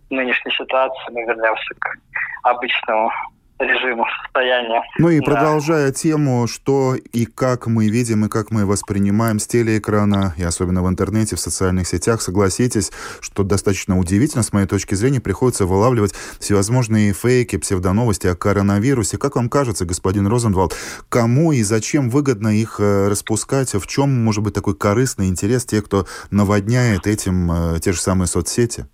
нынешней 0.09 0.51
ситуации 0.51 1.11
мы 1.11 1.23
вернемся 1.23 1.73
к 1.79 1.97
обычному 2.43 3.11
режиму 3.60 4.05
состояния. 4.24 4.81
Ну 4.98 5.10
и 5.10 5.19
да. 5.19 5.25
продолжая 5.25 5.91
тему, 5.91 6.48
что 6.48 6.95
и 6.95 7.25
как 7.25 7.67
мы 7.67 7.88
видим, 7.88 8.25
и 8.25 8.29
как 8.29 8.51
мы 8.51 8.65
воспринимаем 8.65 9.39
с 9.39 9.48
телеэкрана, 9.48 10.33
и 10.38 10.43
особенно 10.43 10.83
в 10.83 10.89
интернете, 10.89 11.36
в 11.36 11.39
социальных 11.39 11.88
сетях, 11.88 12.22
согласитесь, 12.22 12.91
что 13.22 13.43
достаточно 13.43 13.98
удивительно, 13.98 14.43
с 14.43 14.53
моей 14.53 14.67
точки 14.67 14.95
зрения, 14.95 15.19
приходится 15.19 15.65
вылавливать 15.65 16.13
всевозможные 16.39 17.13
фейки, 17.13 17.57
псевдоновости 17.57 18.27
о 18.27 18.36
коронавирусе. 18.36 19.17
Как 19.17 19.36
вам 19.36 19.50
кажется, 19.50 19.86
господин 19.86 20.27
Розенвалд, 20.27 20.75
кому 21.10 21.51
и 21.51 21.63
зачем 21.63 22.10
выгодно 22.10 22.50
их 22.50 22.79
э, 22.79 23.07
распускать? 23.07 23.74
В 23.74 23.88
чем 23.88 24.24
может 24.24 24.43
быть 24.43 24.53
такой 24.53 24.75
корыстный 24.75 25.27
интерес 25.27 25.65
тех, 25.65 25.86
кто 25.86 26.05
наводняет 26.31 27.07
этим 27.07 27.51
э, 27.51 27.79
те 27.79 27.91
же 27.91 28.01
самые 28.01 28.27
соцсети? 28.27 28.88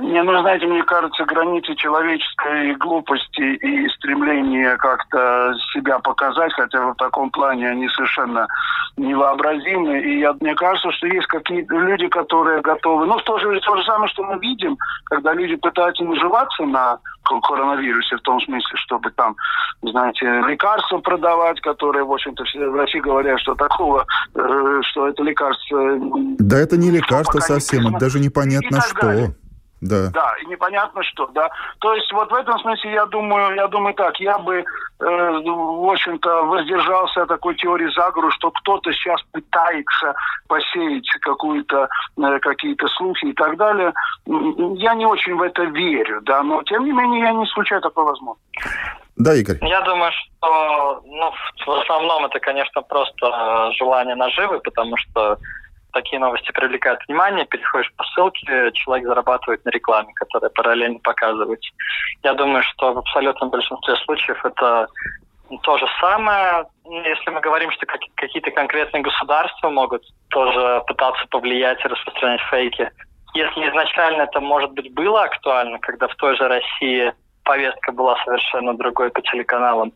Не, 0.00 0.22
ну, 0.22 0.40
знаете, 0.40 0.66
мне 0.66 0.82
кажется, 0.82 1.24
границы 1.24 1.74
человеческой 1.76 2.74
глупости 2.76 3.54
и 3.54 3.88
стремления 3.90 4.76
как-то 4.76 5.54
себя 5.72 6.00
показать, 6.00 6.52
хотя 6.52 6.92
в 6.92 6.94
таком 6.96 7.30
плане 7.30 7.70
они 7.70 7.88
совершенно 7.90 8.48
невообразимы. 8.96 10.00
И 10.00 10.20
я, 10.20 10.34
мне 10.40 10.54
кажется, 10.56 10.90
что 10.92 11.06
есть 11.06 11.26
какие-то 11.28 11.76
люди, 11.76 12.08
которые 12.08 12.60
готовы... 12.60 13.06
Ну, 13.06 13.18
то 13.18 13.38
же, 13.38 13.60
то 13.60 13.76
же 13.76 13.84
самое, 13.84 14.08
что 14.08 14.24
мы 14.24 14.38
видим, 14.40 14.76
когда 15.06 15.32
люди 15.32 15.54
пытаются 15.56 16.02
наживаться 16.02 16.64
на 16.64 16.98
коронавирусе, 17.24 18.16
в 18.16 18.20
том 18.22 18.40
смысле, 18.40 18.76
чтобы 18.76 19.10
там, 19.12 19.36
знаете, 19.82 20.26
лекарства 20.46 20.98
продавать, 20.98 21.60
которые, 21.60 22.04
в 22.04 22.12
общем-то, 22.12 22.44
все 22.44 22.68
врачи 22.68 23.00
говорят, 23.00 23.40
что 23.40 23.54
такого, 23.54 24.04
э, 24.34 24.80
что 24.82 25.08
это 25.08 25.22
лекарство... 25.22 25.98
Да 26.38 26.58
это 26.58 26.76
не 26.76 26.90
лекарство 26.90 27.38
совсем, 27.38 27.88
это 27.88 27.98
даже 27.98 28.18
непонятно 28.18 28.80
что. 28.80 29.06
Далее. 29.06 29.34
Да. 29.84 30.10
Да, 30.12 30.34
и 30.42 30.46
непонятно 30.46 31.02
что, 31.02 31.26
да. 31.34 31.50
То 31.80 31.94
есть 31.94 32.10
вот 32.12 32.30
в 32.30 32.34
этом 32.34 32.58
смысле 32.60 32.92
я 32.92 33.06
думаю, 33.06 33.54
я 33.54 33.66
думаю 33.68 33.94
так, 33.94 34.18
я 34.18 34.38
бы, 34.38 34.56
э, 34.56 34.64
в 34.98 35.90
общем-то, 35.90 36.44
воздержался 36.44 37.22
от 37.22 37.28
такой 37.28 37.54
теории 37.56 37.92
заговору, 37.94 38.30
что 38.30 38.50
кто-то 38.50 38.90
сейчас 38.92 39.20
пытается 39.32 40.14
посеять 40.48 41.08
какую-то, 41.20 41.88
э, 42.16 42.38
какие-то 42.38 42.88
слухи 42.88 43.26
и 43.26 43.32
так 43.34 43.58
далее. 43.58 43.92
Я 44.76 44.94
не 44.94 45.04
очень 45.04 45.34
в 45.34 45.42
это 45.42 45.64
верю, 45.64 46.22
да, 46.22 46.42
но 46.42 46.62
тем 46.62 46.84
не 46.84 46.92
менее 46.92 47.20
я 47.20 47.32
не 47.32 47.44
исключаю 47.44 47.82
такой 47.82 48.04
возможности. 48.04 48.48
Да, 49.16 49.34
Игорь. 49.34 49.58
Я 49.60 49.82
думаю, 49.82 50.10
что 50.12 51.02
ну, 51.04 51.32
в 51.66 51.70
основном 51.80 52.24
это, 52.24 52.40
конечно, 52.40 52.80
просто 52.82 53.26
э, 53.26 53.72
желание 53.78 54.14
наживы, 54.14 54.60
потому 54.60 54.96
что 54.96 55.36
такие 55.94 56.18
новости 56.18 56.52
привлекают 56.52 57.00
внимание, 57.08 57.46
переходишь 57.46 57.92
по 57.96 58.04
ссылке, 58.04 58.70
человек 58.74 59.06
зарабатывает 59.06 59.64
на 59.64 59.70
рекламе, 59.70 60.12
которая 60.14 60.50
параллельно 60.50 60.98
показывается. 60.98 61.70
Я 62.22 62.34
думаю, 62.34 62.62
что 62.62 62.92
в 62.92 62.98
абсолютном 62.98 63.50
большинстве 63.50 63.96
случаев 64.04 64.44
это 64.44 64.88
то 65.62 65.78
же 65.78 65.86
самое. 66.00 66.66
Если 66.84 67.30
мы 67.30 67.40
говорим, 67.40 67.70
что 67.70 67.86
какие-то 67.86 68.50
конкретные 68.50 69.02
государства 69.02 69.70
могут 69.70 70.02
тоже 70.28 70.82
пытаться 70.86 71.24
повлиять 71.30 71.82
и 71.84 71.88
распространять 71.88 72.42
фейки, 72.50 72.90
если 73.34 73.68
изначально 73.68 74.22
это, 74.22 74.40
может 74.40 74.72
быть, 74.72 74.92
было 74.92 75.24
актуально, 75.24 75.78
когда 75.78 76.08
в 76.08 76.14
той 76.16 76.36
же 76.36 76.46
России 76.46 77.12
повестка 77.44 77.92
была 77.92 78.16
совершенно 78.24 78.76
другой 78.76 79.10
по 79.10 79.20
телеканалам, 79.22 79.92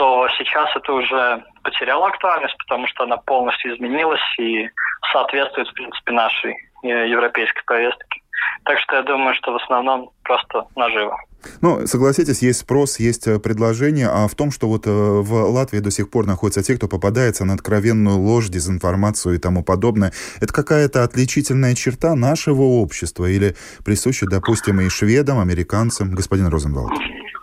то 0.00 0.26
сейчас 0.38 0.74
это 0.74 0.94
уже 0.94 1.44
потеряло 1.62 2.06
актуальность, 2.06 2.56
потому 2.56 2.86
что 2.86 3.04
она 3.04 3.18
полностью 3.18 3.76
изменилась 3.76 4.22
и 4.38 4.66
соответствует, 5.12 5.68
в 5.68 5.74
принципе, 5.74 6.12
нашей 6.12 6.56
э, 6.82 7.10
европейской 7.10 7.62
повестке. 7.66 8.22
Так 8.64 8.78
что 8.78 8.96
я 8.96 9.02
думаю, 9.02 9.34
что 9.34 9.52
в 9.52 9.56
основном 9.56 10.08
просто 10.24 10.64
наживо. 10.74 11.18
Ну, 11.60 11.86
согласитесь, 11.86 12.40
есть 12.40 12.60
спрос, 12.60 12.98
есть 12.98 13.26
э, 13.26 13.38
предложение, 13.38 14.08
а 14.08 14.26
в 14.26 14.34
том, 14.34 14.50
что 14.50 14.68
вот 14.68 14.86
э, 14.86 14.90
в 14.90 15.34
Латвии 15.50 15.80
до 15.80 15.90
сих 15.90 16.10
пор 16.10 16.26
находятся 16.26 16.62
те, 16.62 16.76
кто 16.76 16.88
попадается 16.88 17.44
на 17.44 17.52
откровенную 17.52 18.16
ложь, 18.16 18.48
дезинформацию 18.48 19.34
и 19.34 19.38
тому 19.38 19.62
подобное, 19.62 20.12
это 20.40 20.50
какая-то 20.50 21.04
отличительная 21.04 21.74
черта 21.74 22.14
нашего 22.14 22.62
общества 22.62 23.26
или 23.26 23.54
присуща, 23.84 24.24
допустим, 24.24 24.80
и 24.80 24.88
шведам, 24.88 25.40
американцам, 25.40 26.14
господин 26.14 26.48
Розенвалд? 26.48 26.90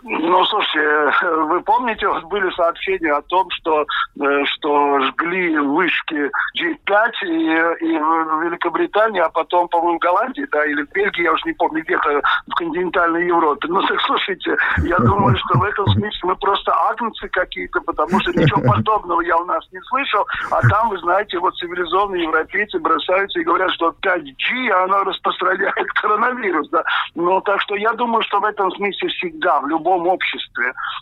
Ну, 0.02 0.44
слушайте, 0.68 1.26
вы 1.48 1.60
помните, 1.62 2.08
вот 2.08 2.24
были 2.24 2.50
сообщения 2.50 3.12
о 3.12 3.22
том, 3.22 3.48
что, 3.50 3.86
э, 4.20 4.44
что 4.46 5.00
жгли 5.00 5.58
вышки 5.58 6.30
G5 6.56 7.10
и, 7.22 7.84
и 7.84 7.98
в 7.98 8.42
Великобритании, 8.44 9.20
а 9.20 9.28
потом, 9.28 9.68
по-моему, 9.68 9.98
в 9.98 10.02
Голландии, 10.02 10.46
да, 10.50 10.64
или 10.64 10.82
в 10.82 10.92
Бельгии, 10.92 11.22
я 11.22 11.32
уже 11.32 11.42
не 11.46 11.52
помню, 11.52 11.82
где-то 11.82 12.20
в 12.46 12.54
континентальной 12.56 13.26
Европе. 13.26 13.68
Ну, 13.68 13.82
так 13.82 14.00
слушайте, 14.06 14.56
я 14.84 14.98
думаю, 14.98 15.36
что 15.36 15.58
в 15.58 15.64
этом 15.64 15.86
смысле 15.86 16.20
мы 16.22 16.36
просто 16.36 16.72
агнцы 16.88 17.28
какие-то, 17.28 17.80
потому 17.80 18.20
что 18.20 18.32
ничего 18.32 18.60
подобного 18.60 19.20
я 19.22 19.36
у 19.36 19.44
нас 19.44 19.64
не 19.72 19.80
слышал, 19.82 20.26
а 20.50 20.60
там, 20.68 20.88
вы 20.90 20.98
знаете, 20.98 21.38
вот 21.38 21.54
цивилизованные 21.56 22.24
европейцы 22.24 22.78
бросаются 22.78 23.40
и 23.40 23.44
говорят, 23.44 23.70
что 23.72 23.94
5G, 24.02 24.70
она 24.70 25.04
распространяет 25.04 25.88
коронавирус, 26.00 26.68
да. 26.70 26.82
Ну, 27.14 27.40
так 27.40 27.60
что 27.62 27.76
я 27.76 27.92
думаю, 27.92 28.22
что 28.22 28.40
в 28.40 28.44
этом 28.44 28.70
смысле 28.72 29.08
всегда, 29.08 29.60
в 29.60 29.68
любом 29.68 30.06
обществе 30.06 30.57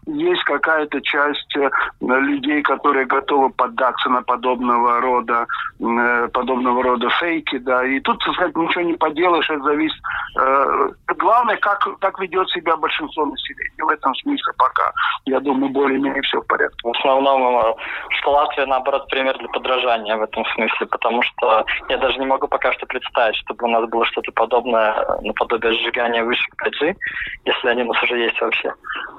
есть 0.06 0.42
какая-то 0.44 1.00
часть 1.00 1.56
э, 1.56 1.70
людей, 2.00 2.62
которые 2.62 3.06
готовы 3.06 3.50
поддаться 3.50 4.08
на 4.08 4.22
подобного 4.22 5.00
рода 5.00 5.46
э, 5.80 6.28
подобного 6.32 6.82
рода 6.82 7.08
фейки, 7.10 7.58
да, 7.58 7.84
и 7.84 8.00
тут, 8.00 8.22
сказать, 8.22 8.56
ничего 8.56 8.82
не 8.82 8.94
поделаешь, 8.94 9.50
это 9.50 9.62
зависит. 9.62 10.00
Э, 10.40 10.88
главное, 11.16 11.56
как, 11.56 11.86
как 12.00 12.18
ведет 12.20 12.48
себя 12.50 12.76
большинство 12.76 13.26
населения. 13.26 13.84
В 13.84 13.88
этом 13.88 14.14
смысле 14.16 14.52
пока, 14.58 14.92
я 15.24 15.40
думаю, 15.40 15.72
более-менее 15.72 16.22
все 16.22 16.40
в 16.40 16.46
порядке. 16.46 16.76
В 16.82 16.96
основном, 16.96 17.74
что 18.10 18.32
Латвия, 18.32 18.66
наоборот, 18.66 19.08
пример 19.08 19.36
для 19.38 19.48
подражания 19.48 20.16
в 20.16 20.22
этом 20.22 20.44
смысле, 20.54 20.86
потому 20.86 21.22
что 21.22 21.64
я 21.88 21.98
даже 21.98 22.18
не 22.18 22.26
могу 22.26 22.48
пока 22.48 22.72
что 22.72 22.86
представить, 22.86 23.36
чтобы 23.36 23.66
у 23.66 23.70
нас 23.70 23.88
было 23.88 24.04
что-то 24.06 24.32
подобное, 24.32 24.94
наподобие 25.22 25.72
сжигания 25.72 26.24
вышек 26.24 26.52
5G, 26.64 26.96
если 27.44 27.68
они 27.68 27.82
у 27.82 27.92
нас 27.92 28.02
уже 28.02 28.18
есть 28.18 28.40
вообще. 28.40 28.72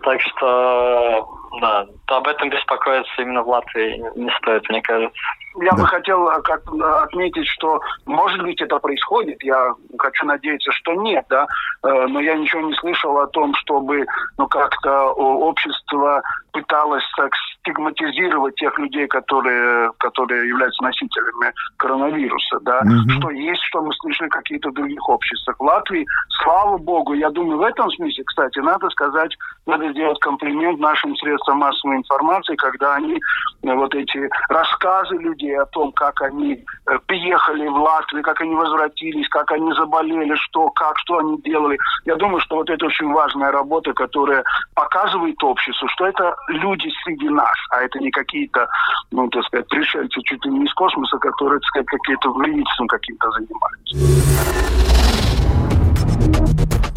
Так 0.03 0.22
что, 0.29 1.27
да, 1.62 1.88
об 2.08 2.27
этом 2.27 2.50
беспокоиться 2.50 3.22
именно 3.22 3.44
в 3.44 3.50
Латвии 3.50 4.04
не 4.16 4.30
стоит, 4.38 4.68
мне 4.70 4.82
кажется. 4.82 5.18
Я 5.60 5.72
да. 5.72 5.77
бы 5.77 5.88
хотел 5.88 6.30
э, 6.30 6.42
как, 6.44 6.62
э, 6.72 7.04
отметить, 7.04 7.48
что, 7.48 7.82
может 8.06 8.42
быть, 8.44 8.62
это 8.62 8.77
происходит. 8.77 9.42
Я 9.44 9.74
хочу 9.98 10.25
надеяться, 10.25 10.72
что 10.72 10.94
нет, 10.94 11.25
да. 11.30 11.48
Э, 11.84 12.06
но 12.08 12.20
я 12.20 12.36
ничего 12.36 12.62
не 12.62 12.74
слышал 12.75 13.18
о 13.18 13.27
том, 13.27 13.56
чтобы, 13.56 14.06
ну, 14.38 14.48
как-то 14.48 15.12
общество 15.13 16.22
пыталось 16.51 17.04
так 17.18 17.32
стигматизировать 17.60 18.56
тех 18.56 18.77
людей, 18.77 19.08
которые, 19.08 19.92
которые 19.98 20.48
являются 20.48 20.84
носителями 20.84 21.54
коронавируса, 21.77 22.60
да. 22.62 22.82
Mm-hmm. 22.82 23.18
Что 23.18 23.30
есть, 23.32 23.62
что 23.63 23.82
мы 23.82 23.94
слышали 23.96 24.27
в 24.27 24.32
каких-то 24.32 24.72
других 24.72 25.10
обществах. 25.10 25.56
В 25.60 25.63
Латвии, 25.63 26.06
слава 26.44 26.77
богу, 26.77 27.13
я 27.13 27.30
думаю, 27.30 27.58
в 27.58 27.63
этом 27.63 27.89
смысле, 27.92 28.24
кстати, 28.25 28.60
надо 28.60 28.89
сказать, 28.89 29.36
надо 29.66 29.92
сделать 29.92 30.20
комплимент 30.20 30.80
нашим 30.80 31.16
средствам 31.16 31.37
массовой 31.48 31.98
информации, 31.98 32.56
когда 32.56 32.96
они 32.96 33.20
вот 33.63 33.94
эти 33.96 34.29
рассказы 34.50 35.15
людей 35.15 35.38
людей 35.38 35.58
о 35.58 35.65
том, 35.67 35.91
как 35.94 36.22
они 36.22 36.53
э, 36.53 37.00
приехали 37.06 37.67
в 37.67 37.75
Латвию, 37.75 38.24
как 38.24 38.41
они 38.41 38.56
возвратились, 38.56 39.27
как 39.29 39.51
они 39.51 39.72
заболели, 39.74 40.36
что, 40.36 40.70
как, 40.72 40.98
что 41.00 41.20
они 41.20 41.41
делали. 41.41 41.77
Я 42.06 42.15
думаю, 42.15 42.41
что 42.41 42.58
вот 42.58 42.70
это 42.70 42.86
очень 42.86 43.12
важная 43.12 43.51
работа, 43.51 43.94
которая 43.94 44.44
показывает 44.74 45.41
обществу, 45.44 45.88
что 45.89 46.08
это 46.08 46.36
люди 46.50 46.89
среди 47.03 47.29
нас, 47.29 47.56
а 47.72 47.82
это 47.82 48.00
не 48.00 48.12
какие-то, 48.12 48.67
ну, 49.12 49.29
так 49.29 49.44
сказать, 49.46 49.67
пришельцы 49.67 50.22
чуть 50.24 50.44
ли 50.46 50.51
не 50.51 50.65
из 50.65 50.74
космоса, 50.74 51.17
которые, 51.17 51.60
так 51.60 51.67
сказать, 51.67 51.88
какие-то 51.88 52.32
вредительством 52.32 52.88
каким-то 52.88 53.32
занимаются. 53.32 53.98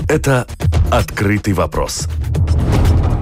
Это 0.08 0.46
«Открытый 0.92 1.54
вопрос» 1.54 2.08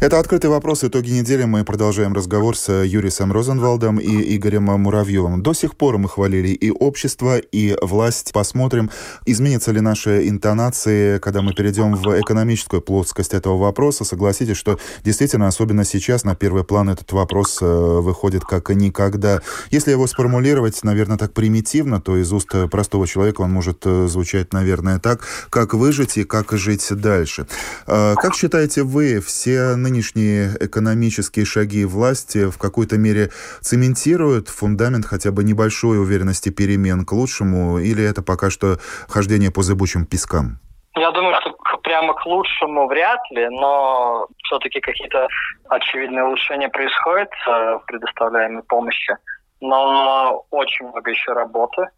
Это 0.00 0.20
«Открытый 0.20 0.48
вопрос. 0.48 0.84
Итоги 0.84 1.10
недели». 1.10 1.42
Мы 1.42 1.64
продолжаем 1.64 2.12
разговор 2.12 2.56
с 2.56 2.72
Юрисом 2.72 3.32
Розенвалдом 3.32 3.98
и 3.98 4.36
Игорем 4.36 4.64
Муравьевым. 4.64 5.42
До 5.42 5.52
сих 5.54 5.76
пор 5.76 5.98
мы 5.98 6.08
хвалили 6.08 6.48
и 6.48 6.70
общество, 6.70 7.38
и 7.38 7.76
власть. 7.82 8.32
Посмотрим, 8.32 8.90
изменятся 9.26 9.72
ли 9.72 9.80
наши 9.80 10.28
интонации, 10.28 11.18
когда 11.18 11.42
мы 11.42 11.52
перейдем 11.52 11.96
в 11.96 12.20
экономическую 12.20 12.80
плоскость 12.80 13.34
этого 13.34 13.58
вопроса. 13.58 14.04
Согласитесь, 14.04 14.56
что 14.56 14.78
действительно, 15.04 15.48
особенно 15.48 15.84
сейчас, 15.84 16.22
на 16.22 16.36
первый 16.36 16.62
план 16.62 16.90
этот 16.90 17.10
вопрос 17.10 17.58
э, 17.60 17.66
выходит 17.66 18.44
как 18.44 18.70
никогда. 18.70 19.40
Если 19.70 19.90
его 19.90 20.06
сформулировать, 20.06 20.82
наверное, 20.84 21.18
так 21.18 21.32
примитивно, 21.32 22.00
то 22.00 22.16
из 22.16 22.32
уст 22.32 22.50
простого 22.70 23.08
человека 23.08 23.40
он 23.40 23.50
может 23.50 23.82
э, 23.84 24.06
звучать, 24.06 24.52
наверное, 24.52 25.00
так, 25.00 25.26
как 25.50 25.74
выжить 25.74 26.18
и 26.18 26.24
как 26.24 26.52
жить 26.52 26.86
дальше. 26.90 27.48
Э, 27.88 28.14
как 28.16 28.36
считаете 28.36 28.84
вы, 28.84 29.20
все 29.20 29.57
нынешние 29.76 30.50
экономические 30.60 31.44
шаги 31.44 31.84
власти 31.84 32.50
в 32.50 32.58
какой-то 32.58 32.96
мере 32.96 33.30
цементируют 33.60 34.48
фундамент 34.48 35.06
хотя 35.06 35.30
бы 35.30 35.44
небольшой 35.44 36.00
уверенности 36.00 36.50
перемен 36.50 37.04
к 37.04 37.12
лучшему, 37.12 37.78
или 37.78 38.02
это 38.02 38.22
пока 38.22 38.50
что 38.50 38.78
хождение 39.08 39.50
по 39.50 39.62
зыбучим 39.62 40.06
пескам? 40.06 40.58
Я 40.96 41.10
думаю, 41.12 41.34
что 41.40 41.56
прямо 41.82 42.14
к 42.14 42.26
лучшему 42.26 42.86
вряд 42.88 43.20
ли, 43.30 43.48
но 43.48 44.26
все-таки 44.44 44.80
какие-то 44.80 45.28
очевидные 45.68 46.24
улучшения 46.24 46.68
происходят 46.68 47.30
в 47.46 47.82
предоставляемой 47.86 48.62
помощи. 48.64 49.16
Но 49.60 50.44
очень 50.50 50.86
много 50.88 51.10
еще 51.10 51.32
работы. 51.32 51.88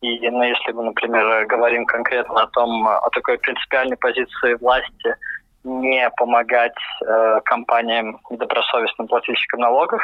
И 0.00 0.28
ну, 0.30 0.42
если 0.42 0.72
мы, 0.72 0.84
например, 0.84 1.46
говорим 1.46 1.86
конкретно 1.86 2.42
о 2.42 2.46
том, 2.48 2.86
о 2.86 3.08
такой 3.10 3.38
принципиальной 3.38 3.96
позиции 3.96 4.54
власти– 4.60 5.14
не 5.66 6.08
помогать 6.16 6.76
э, 7.04 7.40
компаниям 7.44 8.20
недобросовестным 8.30 9.08
плательщикам 9.08 9.60
налогов. 9.60 10.00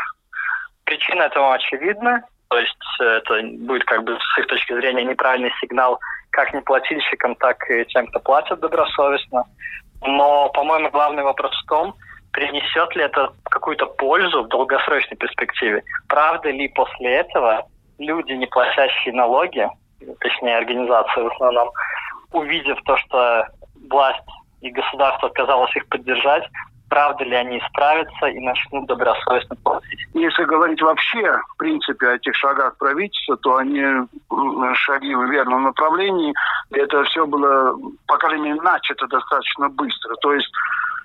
Причина 0.85 1.23
этому 1.23 1.53
очевидна. 1.53 2.25
То 2.49 2.59
есть 2.59 3.01
э, 3.01 3.05
это 3.05 3.41
будет 3.59 3.85
как 3.85 4.03
бы 4.05 4.19
с 4.19 4.39
их 4.39 4.47
точки 4.49 4.75
зрения 4.75 5.05
неправильный 5.05 5.53
сигнал 5.61 5.99
как 6.31 6.53
неплательщикам, 6.53 7.37
так 7.37 7.59
и 7.71 7.85
тем, 7.87 8.07
кто 8.09 8.19
платит 8.19 8.59
добросовестно. 8.61 9.45
Но, 10.05 10.49
по-моему, 10.49 10.91
главный 10.91 11.23
вопрос 11.23 11.53
в 11.63 11.69
том, 11.69 11.95
принесет 12.33 12.97
ли 12.97 13.05
это 13.05 13.33
какую-то 13.45 13.87
пользу 13.87 14.43
в 14.43 14.49
долгосрочной 14.49 15.17
перспективе. 15.17 15.85
Правда 16.09 16.51
ли 16.51 16.69
после 16.69 17.17
этого 17.17 17.67
люди, 17.99 18.33
не 18.33 18.47
платящие 18.47 19.15
налоги, 19.15 19.69
точнее 20.19 20.57
организации 20.57 21.21
в 21.21 21.29
основном, 21.29 21.71
увидев 22.33 22.79
то, 22.85 22.97
что 22.97 23.47
власть 23.89 24.23
и 24.63 24.71
государство 24.71 25.29
отказалось 25.29 25.75
их 25.77 25.87
поддержать, 25.89 26.49
правда 26.89 27.25
ли 27.25 27.35
они 27.35 27.61
справятся 27.69 28.27
и 28.27 28.39
начнут 28.41 28.87
добросовестно 28.87 29.57
платить. 29.57 30.01
Если 30.15 30.45
говорить 30.45 30.81
вообще, 30.83 31.39
в 31.55 31.57
принципе, 31.57 32.07
о 32.07 32.15
этих 32.15 32.35
шагах 32.37 32.77
правительства, 32.79 33.37
то 33.39 33.57
они 33.57 33.83
шаги 34.75 35.15
в 35.15 35.25
верном 35.31 35.65
направлении. 35.65 36.35
Это 36.71 37.03
все 37.05 37.27
было, 37.27 37.77
по 38.07 38.19
крайней 38.19 38.51
мере, 38.51 38.61
начато 38.61 39.07
достаточно 39.07 39.69
быстро. 39.71 40.15
То 40.17 40.35
есть 40.35 40.51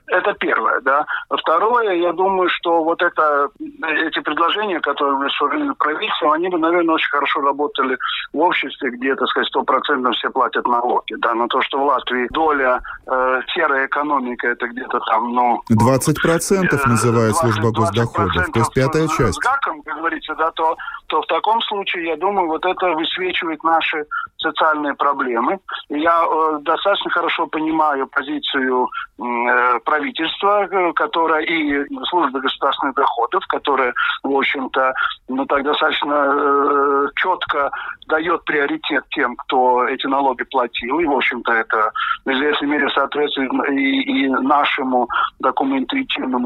это 0.07 0.33
первое, 0.33 0.79
да. 0.81 1.05
Второе, 1.29 1.95
я 1.95 2.13
думаю, 2.13 2.49
что 2.49 2.83
вот 2.83 3.01
это, 3.01 3.49
эти 3.59 4.19
предложения, 4.19 4.79
которые 4.79 5.17
были 5.17 5.29
сформированы 5.29 5.75
правительством, 5.75 6.31
они 6.31 6.49
бы, 6.49 6.57
наверное, 6.57 6.95
очень 6.95 7.09
хорошо 7.09 7.41
работали 7.41 7.97
в 8.33 8.39
обществе, 8.39 8.91
где, 8.91 9.15
так 9.15 9.27
сказать, 9.27 9.49
стопроцентно 9.49 10.11
все 10.13 10.29
платят 10.29 10.65
налоги, 10.67 11.15
да. 11.17 11.33
Но 11.33 11.47
то, 11.47 11.61
что 11.61 11.79
в 11.79 11.85
Латвии 11.85 12.27
доля 12.31 12.79
э, 13.05 13.41
серой 13.53 13.85
экономики, 13.85 14.45
это 14.45 14.67
где-то 14.67 14.99
там, 15.01 15.33
ну... 15.33 15.61
20 15.69 16.21
процентов 16.21 16.85
э, 16.85 16.89
называет 16.89 17.35
служба 17.35 17.71
госдоходов, 17.71 18.51
то 18.51 18.59
есть 18.59 18.73
пятая 18.73 19.07
часть. 19.07 19.35
С 19.35 19.39
ГАКом, 19.39 19.81
как 19.83 19.97
говорится, 19.97 20.35
да, 20.35 20.51
то, 20.51 20.77
то 21.07 21.21
в 21.21 21.27
таком 21.27 21.61
случае, 21.63 22.07
я 22.07 22.15
думаю, 22.17 22.47
вот 22.47 22.65
это 22.65 22.91
высвечивает 22.91 23.63
наши 23.63 24.05
социальные 24.37 24.93
проблемы. 24.95 25.59
Я 25.89 26.23
э, 26.23 26.59
достаточно 26.61 27.11
хорошо 27.11 27.47
понимаю 27.47 28.07
позицию 28.07 28.87
э, 29.19 29.79
правительства, 29.97 30.67
э, 30.69 30.93
которая 30.93 31.43
и 31.43 31.85
службы 32.09 32.39
государственных 32.39 32.95
доходов, 32.95 33.43
которая, 33.47 33.93
в 34.23 34.31
общем-то, 34.31 34.93
ну, 35.27 35.45
так 35.45 35.63
достаточно 35.63 36.13
э, 36.13 37.07
четко 37.15 37.71
дает 38.07 38.43
приоритет 38.45 39.03
тем, 39.11 39.35
кто 39.35 39.87
эти 39.87 40.07
налоги 40.07 40.43
платил. 40.43 40.99
И, 40.99 41.05
в 41.05 41.13
общем-то, 41.13 41.51
это 41.51 41.91
в 42.25 42.31
известной 42.31 42.67
мере 42.67 42.89
соответствует 42.89 43.51
и, 43.71 44.01
и 44.01 44.29
нашему 44.29 45.07
такому 45.41 45.77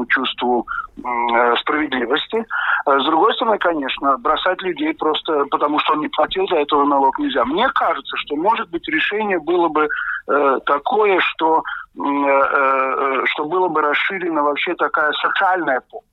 чувству 0.06 0.66
э, 0.96 1.56
справедливости. 1.60 2.44
Э, 2.86 2.98
с 2.98 3.04
другой 3.04 3.32
стороны, 3.34 3.58
конечно, 3.58 4.16
бросать 4.18 4.60
людей 4.62 4.94
просто 4.94 5.44
потому, 5.50 5.78
что 5.80 5.94
он 5.94 6.00
не 6.00 6.08
платил 6.08 6.46
за 6.48 6.56
этого 6.56 6.84
налог 6.84 7.18
нельзя. 7.18 7.44
Мне 7.44 7.68
кажется, 7.74 8.16
что, 8.16 8.36
может 8.36 8.68
быть, 8.70 8.86
решение 8.88 9.38
было 9.38 9.68
бы 9.68 9.88
э, 10.28 10.58
такое, 10.66 11.20
что, 11.20 11.62
э, 11.96 12.00
э, 12.02 13.22
что 13.26 13.44
было 13.44 13.68
бы 13.68 13.80
расширена 13.80 14.42
вообще 14.42 14.74
такая 14.74 15.12
социальная 15.12 15.80
помощь. 15.90 16.06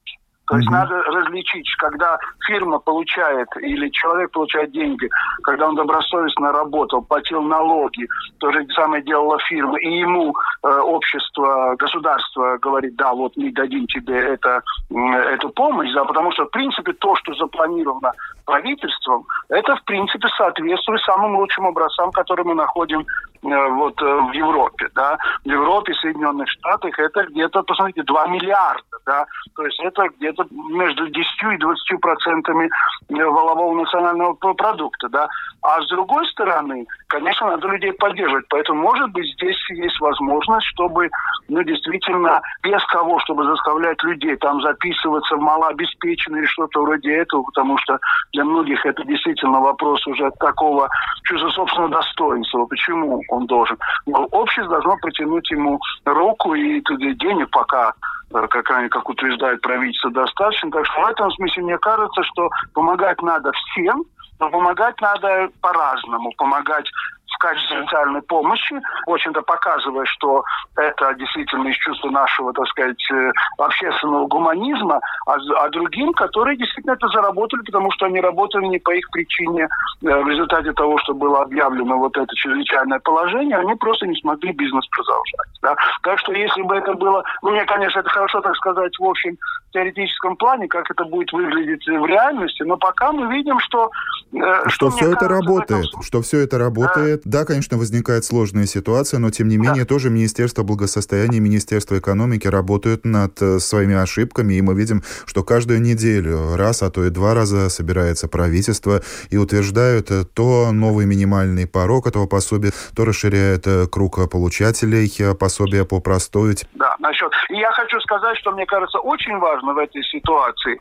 То 0.49 0.57
есть 0.57 0.69
надо 0.69 0.95
различить, 1.03 1.69
когда 1.77 2.17
фирма 2.47 2.79
получает 2.79 3.47
или 3.61 3.89
человек 3.89 4.31
получает 4.31 4.71
деньги, 4.71 5.07
когда 5.43 5.67
он 5.67 5.75
добросовестно 5.75 6.51
работал, 6.51 7.03
платил 7.03 7.41
налоги, 7.43 8.07
то 8.39 8.51
же 8.51 8.65
самое 8.75 9.03
делала 9.03 9.37
фирма, 9.47 9.77
и 9.79 9.99
ему 9.99 10.33
э, 10.63 10.67
общество, 10.67 11.75
государство 11.77 12.57
говорит, 12.57 12.95
да, 12.95 13.13
вот 13.13 13.33
мы 13.37 13.51
дадим 13.51 13.85
тебе 13.85 14.17
это, 14.17 14.61
э, 14.89 14.95
эту 14.95 15.49
помощь, 15.49 15.93
да, 15.93 16.03
потому 16.03 16.31
что, 16.31 16.45
в 16.45 16.49
принципе, 16.49 16.93
то, 16.93 17.15
что 17.17 17.33
запланировано 17.35 18.11
правительством, 18.45 19.25
это, 19.49 19.75
в 19.75 19.83
принципе, 19.83 20.27
соответствует 20.35 21.01
самым 21.01 21.35
лучшим 21.35 21.67
образцам, 21.67 22.11
которые 22.11 22.45
мы 22.45 22.55
находим 22.55 23.01
э, 23.01 23.69
вот 23.69 24.01
э, 24.01 24.05
в 24.05 24.31
Европе, 24.31 24.89
да. 24.95 25.17
В 25.45 25.47
Европе, 25.47 25.93
Соединенных 25.93 26.49
Штатах 26.49 26.97
это 26.97 27.25
где-то, 27.25 27.61
посмотрите, 27.61 28.01
2 28.03 28.27
миллиарда, 28.27 28.97
да, 29.05 29.25
то 29.55 29.65
есть 29.65 29.79
это 29.81 30.07
где-то 30.17 30.38
между 30.49 31.07
10 31.07 31.27
и 31.53 31.57
20 31.57 32.01
процентами 32.01 32.69
э, 33.09 33.23
волового 33.23 33.75
национального 33.75 34.33
продукта, 34.33 35.09
да. 35.09 35.27
А 35.61 35.81
с 35.81 35.87
другой 35.89 36.25
стороны, 36.27 36.85
конечно, 37.07 37.47
надо 37.47 37.67
людей 37.67 37.91
поддерживать, 37.93 38.45
поэтому, 38.49 38.81
может 38.81 39.11
быть, 39.11 39.25
здесь 39.33 39.57
есть 39.71 39.99
возможность, 39.99 40.67
чтобы, 40.67 41.09
ну, 41.49 41.63
действительно, 41.63 42.41
без 42.63 42.85
того, 42.87 43.19
чтобы 43.19 43.43
заставлять 43.45 44.01
людей 44.03 44.35
там 44.37 44.61
записываться 44.61 45.35
в 45.35 45.41
малообеспеченные 45.41 46.41
или 46.41 46.47
что-то 46.47 46.81
вроде 46.81 47.13
этого, 47.13 47.43
потому 47.43 47.77
что 47.79 47.99
для 48.33 48.45
многих 48.45 48.85
это 48.85 49.03
действительно 49.03 49.59
вопрос 49.59 50.05
уже 50.07 50.31
такого 50.39 50.89
чувства 51.23 51.49
собственного 51.49 51.91
достоинства. 51.91 52.65
Почему 52.65 53.21
он 53.29 53.45
должен? 53.47 53.77
Но 54.05 54.25
общество 54.31 54.71
должно 54.71 54.95
протянуть 54.97 55.49
ему 55.51 55.79
руку 56.05 56.53
и 56.53 56.81
денег 57.15 57.49
пока 57.51 57.93
э, 58.33 58.47
как, 58.47 58.65
как 58.65 59.09
утверждает 59.09 59.61
правительство, 59.61 60.11
достаточно. 60.11 60.71
Так 60.71 60.85
что 60.85 61.01
в 61.01 61.07
этом 61.07 61.31
смысле 61.31 61.63
мне 61.63 61.77
кажется, 61.77 62.23
что 62.23 62.49
помогать 62.73 63.21
надо 63.21 63.51
всем, 63.51 64.03
но 64.39 64.49
помогать 64.49 64.99
надо 65.01 65.49
по-разному. 65.61 66.31
Помогать 66.37 66.89
в 67.31 67.37
качестве 67.37 67.81
социальной 67.83 68.21
помощи, 68.21 68.75
в 69.05 69.11
общем-то, 69.11 69.41
показывая, 69.41 70.05
что 70.05 70.43
это 70.75 71.13
действительно 71.15 71.67
из 71.67 71.75
чувства 71.77 72.09
нашего, 72.09 72.53
так 72.53 72.67
сказать, 72.67 73.11
э, 73.11 73.31
общественного 73.57 74.27
гуманизма, 74.27 74.99
а, 75.25 75.35
а 75.57 75.69
другим, 75.69 76.13
которые 76.13 76.57
действительно 76.57 76.93
это 76.93 77.07
заработали, 77.07 77.61
потому 77.61 77.91
что 77.91 78.05
они 78.05 78.19
работали 78.19 78.65
не 78.65 78.79
по 78.79 78.91
их 78.91 79.09
причине 79.11 79.63
э, 79.63 79.67
в 80.01 80.27
результате 80.27 80.73
того, 80.73 80.97
что 80.99 81.13
было 81.13 81.41
объявлено 81.41 81.97
вот 81.97 82.17
это 82.17 82.33
чрезвычайное 82.35 82.99
положение, 82.99 83.57
они 83.57 83.75
просто 83.75 84.07
не 84.07 84.19
смогли 84.19 84.51
бизнес 84.51 84.85
продолжать. 84.87 85.59
Да? 85.61 85.75
Так 86.03 86.19
что 86.19 86.33
если 86.33 86.61
бы 86.61 86.75
это 86.75 86.93
было, 86.93 87.23
ну, 87.41 87.51
мне, 87.51 87.65
конечно, 87.65 87.99
это 87.99 88.09
хорошо, 88.09 88.41
так 88.41 88.55
сказать, 88.55 88.97
в 88.97 89.03
общем 89.03 89.37
теоретическом 89.71 90.35
плане, 90.35 90.67
как 90.67 90.89
это 90.89 91.05
будет 91.05 91.31
выглядеть 91.31 91.85
в 91.85 92.05
реальности, 92.05 92.63
но 92.63 92.77
пока 92.77 93.11
мы 93.11 93.33
видим, 93.33 93.59
что... 93.59 93.91
Э, 94.33 94.67
что, 94.67 94.89
что 94.89 94.89
все 94.91 95.11
это 95.11 95.27
работает, 95.27 95.85
этом... 95.85 96.01
что 96.01 96.21
все 96.21 96.39
это 96.39 96.57
работает, 96.57 97.21
да, 97.25 97.45
конечно, 97.45 97.77
возникает 97.77 98.25
сложная 98.25 98.65
ситуация, 98.65 99.19
но 99.19 99.29
тем 99.29 99.47
не 99.47 99.57
менее 99.57 99.83
да. 99.83 99.89
тоже 99.89 100.09
Министерство 100.09 100.63
благосостояния, 100.63 101.39
Министерство 101.39 101.97
экономики 101.97 102.47
работают 102.47 103.05
над 103.05 103.41
э, 103.41 103.59
своими 103.59 103.95
ошибками, 103.95 104.55
и 104.55 104.61
мы 104.61 104.73
видим, 104.73 105.03
что 105.25 105.43
каждую 105.43 105.81
неделю, 105.81 106.55
раз, 106.55 106.81
а 106.83 106.89
то 106.89 107.05
и 107.05 107.09
два 107.09 107.33
раза 107.33 107.69
собирается 107.69 108.27
правительство 108.27 109.01
и 109.29 109.37
утверждают 109.37 110.11
э, 110.11 110.23
то 110.25 110.71
новый 110.71 111.05
минимальный 111.05 111.67
порог 111.67 112.07
этого 112.07 112.25
пособия, 112.25 112.71
то 112.95 113.05
расширяет 113.05 113.65
круг 113.91 114.29
получателей 114.29 115.09
пособия 115.35 115.85
по 115.85 115.99
простою. 115.99 116.55
Да, 116.73 116.95
насчет. 116.99 117.31
И 117.49 117.57
я 117.57 117.71
хочу 117.71 117.99
сказать, 117.99 118.37
что 118.37 118.51
мне 118.51 118.65
кажется 118.65 118.99
очень 118.99 119.37
важно 119.37 119.58
в 119.61 119.77
этой 119.77 120.03
ситуации 120.03 120.79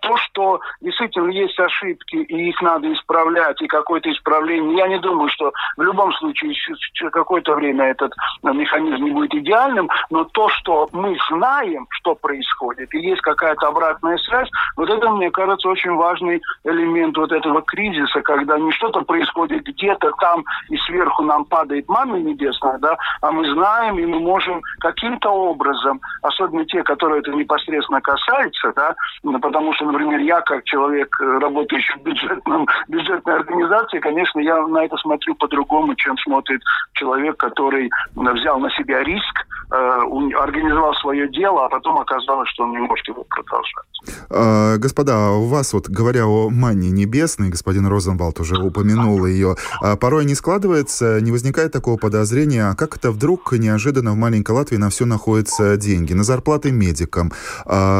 то, 0.00 0.16
что 0.16 0.60
действительно 0.80 1.30
есть 1.30 1.58
ошибки, 1.58 2.16
и 2.16 2.48
их 2.48 2.60
надо 2.62 2.92
исправлять, 2.92 3.60
и 3.62 3.66
какое-то 3.66 4.10
исправление. 4.10 4.78
Я 4.78 4.88
не 4.88 4.98
думаю, 4.98 5.28
что 5.28 5.52
В 5.76 5.82
любом 5.82 6.12
случае, 6.14 6.52
через 6.92 7.10
какое-то 7.10 7.54
время 7.54 7.86
этот 7.86 8.12
механизм 8.42 9.04
не 9.04 9.10
будет 9.10 9.34
идеальным, 9.34 9.88
но 10.10 10.24
то, 10.24 10.48
что 10.50 10.88
мы 10.92 11.16
знаем, 11.30 11.86
что 11.90 12.14
происходит, 12.14 12.92
и 12.94 12.98
есть 12.98 13.20
какая-то 13.22 13.68
обратная 13.68 14.18
связь, 14.18 14.48
вот 14.76 14.90
это, 14.90 15.10
мне 15.10 15.30
кажется, 15.30 15.68
очень 15.68 15.94
важный 15.94 16.42
элемент 16.64 17.16
вот 17.16 17.32
этого 17.32 17.62
кризиса, 17.62 18.20
когда 18.22 18.58
не 18.58 18.72
что-то 18.72 19.02
происходит 19.02 19.64
где-то 19.64 20.12
там, 20.20 20.44
и 20.68 20.76
сверху 20.78 21.22
нам 21.22 21.44
падает 21.44 21.88
мама 21.88 22.18
небесная, 22.18 22.78
да, 22.78 22.96
а 23.22 23.30
мы 23.30 23.50
знаем, 23.52 23.98
и 23.98 24.06
мы 24.06 24.20
можем 24.20 24.60
каким-то 24.80 25.30
образом, 25.30 26.00
особенно 26.22 26.64
те, 26.66 26.82
которые 26.82 27.20
это 27.20 27.32
непосредственно 27.32 28.00
касается, 28.10 28.72
да, 28.74 28.94
потому 29.40 29.72
что, 29.74 29.86
например, 29.86 30.20
я 30.20 30.40
как 30.40 30.64
человек, 30.64 31.14
работающий 31.20 31.94
в 32.00 32.02
бюджетном, 32.02 32.66
бюджетной 32.88 33.36
организации, 33.36 33.98
конечно, 33.98 34.40
я 34.40 34.66
на 34.66 34.84
это 34.84 34.96
смотрю 34.96 35.34
по-другому, 35.34 35.94
чем 35.94 36.16
смотрит 36.18 36.60
человек, 36.94 37.36
который 37.36 37.90
взял 38.14 38.58
на 38.58 38.70
себя 38.70 39.02
риск, 39.02 39.46
э, 39.72 40.00
организовал 40.38 40.94
свое 40.94 41.28
дело, 41.28 41.66
а 41.66 41.68
потом 41.68 41.98
оказалось, 41.98 42.48
что 42.50 42.64
он 42.64 42.72
не 42.72 42.78
может 42.78 43.06
его 43.08 43.24
продолжать. 43.24 43.90
А, 44.30 44.76
господа, 44.78 45.28
а 45.28 45.30
у 45.32 45.46
вас, 45.46 45.72
вот 45.72 45.88
говоря 45.88 46.26
о 46.26 46.50
манне 46.50 46.90
небесной, 46.90 47.48
господин 47.48 47.86
Розенвалд 47.86 48.40
уже 48.40 48.56
упомянул 48.56 49.26
ее, 49.26 49.56
а 49.82 49.96
порой 49.96 50.24
не 50.24 50.34
складывается, 50.34 51.20
не 51.20 51.32
возникает 51.32 51.72
такого 51.72 51.96
подозрения, 51.96 52.70
а 52.70 52.74
как 52.74 52.96
это 52.96 53.10
вдруг 53.10 53.52
неожиданно 53.52 54.12
в 54.12 54.16
маленькой 54.16 54.52
Латвии 54.52 54.76
на 54.76 54.90
все 54.90 55.04
находятся 55.04 55.76
деньги, 55.76 56.12
на 56.12 56.24
зарплаты 56.24 56.72
медикам, 56.72 57.32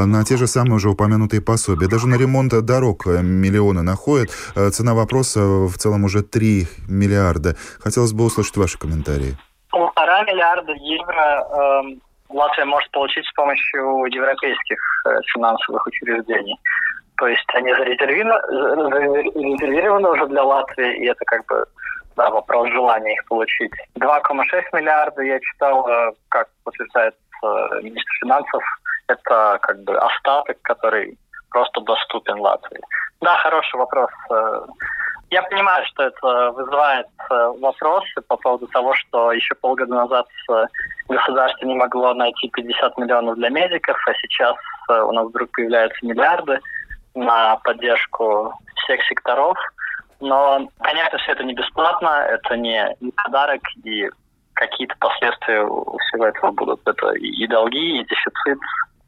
на 0.07 0.25
те 0.25 0.37
же 0.37 0.47
самые 0.47 0.75
уже 0.75 0.91
упомянутые 0.91 1.43
пособия, 1.43 1.89
даже 1.89 2.09
на 2.09 2.17
ремонт 2.17 2.53
дорог 2.65 3.07
миллионы 3.07 3.83
находят. 3.83 4.31
Цена 4.73 4.95
вопроса 4.95 5.41
в 5.41 5.77
целом 5.77 6.05
уже 6.05 6.23
3 6.23 6.67
миллиарда. 6.89 7.57
Хотелось 7.81 8.13
бы 8.13 8.25
услышать 8.25 8.57
ваши 8.57 8.79
комментарии. 8.79 9.37
Полтора 9.71 10.23
миллиарда 10.25 10.73
евро 10.73 11.45
э, 11.45 11.83
Латвия 12.29 12.65
может 12.65 12.91
получить 12.91 13.25
с 13.27 13.33
помощью 13.33 14.05
европейских 14.07 14.79
э, 15.07 15.21
финансовых 15.35 15.87
учреждений. 15.87 16.59
То 17.17 17.29
есть 17.29 17.47
они 17.55 17.73
зарезервированы 17.75 20.11
уже 20.11 20.27
для 20.29 20.43
Латвии, 20.43 21.03
и 21.03 21.07
это 21.07 21.25
как 21.27 21.45
бы 21.47 21.65
да, 22.17 22.31
вопрос 22.31 22.69
желания 22.71 23.13
их 23.15 23.25
получить. 23.27 23.71
2,6 23.99 24.63
миллиарда 24.73 25.23
я 25.23 25.39
читал, 25.41 25.89
э, 25.89 26.13
как 26.29 26.49
утверждает 26.65 27.15
э, 27.43 27.47
министр 27.83 28.13
финансов, 28.21 28.63
это 29.11 29.59
как 29.61 29.83
бы 29.85 29.97
остаток, 29.97 30.57
который 30.63 31.19
просто 31.51 31.81
доступен 31.81 32.39
Латвии. 32.39 32.81
Да, 33.21 33.37
хороший 33.39 33.77
вопрос. 33.77 34.11
Э, 34.31 34.61
я 35.31 35.43
понимаю, 35.43 35.85
что 35.87 36.05
это 36.05 36.53
вызывает 36.53 37.07
э, 37.31 37.53
вопросы 37.61 38.21
по 38.27 38.37
поводу 38.37 38.67
того, 38.69 38.95
что 38.95 39.33
еще 39.33 39.55
полгода 39.55 39.95
назад 39.95 40.27
э, 40.51 40.65
государство 41.09 41.67
не 41.67 41.75
могло 41.75 42.15
найти 42.15 42.49
50 42.49 42.97
миллионов 42.99 43.37
для 43.37 43.51
медиков, 43.51 43.97
а 44.07 44.15
сейчас 44.15 44.57
у 44.89 45.13
нас 45.13 45.27
вдруг 45.29 45.51
появляются 45.53 46.05
миллиарды 46.05 46.59
на 47.15 47.57
поддержку 47.57 48.55
всех 48.77 49.03
секторов. 49.05 49.57
Но, 50.21 50.69
конечно, 50.81 51.19
все 51.19 51.33
это 51.33 51.45
не 51.45 51.55
бесплатно, 51.55 52.27
это 52.29 52.57
не, 52.57 52.97
не 53.01 53.13
подарок, 53.13 53.61
и 53.85 54.09
какие-то 54.55 54.95
последствия 54.99 55.63
у 55.63 55.97
всего 55.99 56.27
этого 56.27 56.51
будут. 56.51 56.81
Это 56.87 57.13
и 57.13 57.47
долги, 57.47 58.01
и 58.01 58.05
дефицит, 58.05 58.59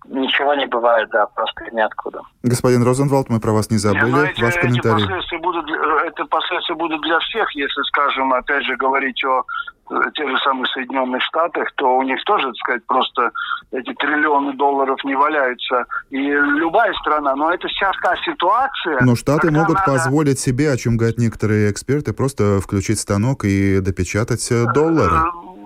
ничего 0.05 0.55
не 0.55 0.67
бывает, 0.67 1.09
да, 1.11 1.27
просто 1.27 1.65
ниоткуда. 1.73 2.23
Господин 2.43 2.83
Розенвалд, 2.83 3.29
мы 3.29 3.41
про 3.41 3.53
вас 3.53 3.71
не 3.71 3.79
забыли. 3.79 4.11
Но 4.11 4.25
эти, 4.25 4.43
Ваш 4.43 4.55
комментарий. 4.55 4.97
Эти 4.97 5.09
последствия, 5.09 5.38
будут, 5.38 5.71
э, 5.71 6.07
это 6.07 6.25
последствия 6.27 6.75
будут 6.75 7.01
для 7.03 7.19
всех, 7.21 7.55
если, 7.55 7.83
скажем, 7.83 8.33
опять 8.33 8.65
же, 8.65 8.77
говорить 8.77 9.25
о 9.25 9.45
э, 9.91 9.95
тех 10.15 10.29
же 10.29 10.38
самых 10.38 10.69
Соединенных 10.69 11.23
Штатах, 11.23 11.71
то 11.77 11.97
у 11.97 12.03
них 12.03 12.23
тоже, 12.25 12.47
так 12.47 12.57
сказать, 12.57 12.87
просто 12.87 13.31
эти 13.71 13.93
триллионы 13.95 14.55
долларов 14.55 15.03
не 15.05 15.15
валяются. 15.15 15.85
И 16.11 16.19
любая 16.19 16.93
страна, 16.95 17.35
но 17.37 17.53
это 17.53 17.69
вся 17.69 17.93
та 18.03 18.17
ситуация... 18.25 19.01
Но 19.03 19.15
Штаты 19.15 19.51
могут 19.51 19.77
надо... 19.77 19.93
позволить 19.93 20.38
себе, 20.38 20.73
о 20.73 20.77
чем 20.77 20.97
говорят 20.97 21.19
некоторые 21.19 21.71
эксперты, 21.71 22.12
просто 22.12 22.61
включить 22.61 22.99
станок 22.99 23.45
и 23.45 23.81
допечатать 23.81 24.51
э, 24.51 24.65
доллары. 24.75 25.17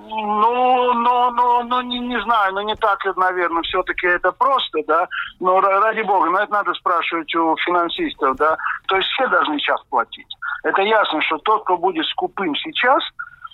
Ну, 0.08 0.85
ну, 1.30 1.62
ну, 1.64 1.80
не, 1.82 1.98
не 1.98 2.20
знаю, 2.22 2.54
ну 2.54 2.60
не 2.62 2.74
так, 2.76 2.98
наверное, 3.16 3.62
все-таки 3.62 4.06
это 4.06 4.32
просто, 4.32 4.80
да. 4.86 5.08
Но 5.40 5.60
ради 5.60 6.02
бога, 6.02 6.30
но 6.30 6.40
это 6.40 6.52
надо 6.52 6.74
спрашивать 6.74 7.34
у 7.34 7.56
финансистов, 7.64 8.36
да. 8.36 8.56
То 8.88 8.96
есть 8.96 9.08
все 9.10 9.26
должны 9.28 9.58
сейчас 9.58 9.80
платить. 9.90 10.28
Это 10.64 10.82
ясно, 10.82 11.20
что 11.22 11.38
тот, 11.38 11.64
кто 11.64 11.76
будет 11.76 12.06
скупым 12.06 12.54
сейчас, 12.56 13.02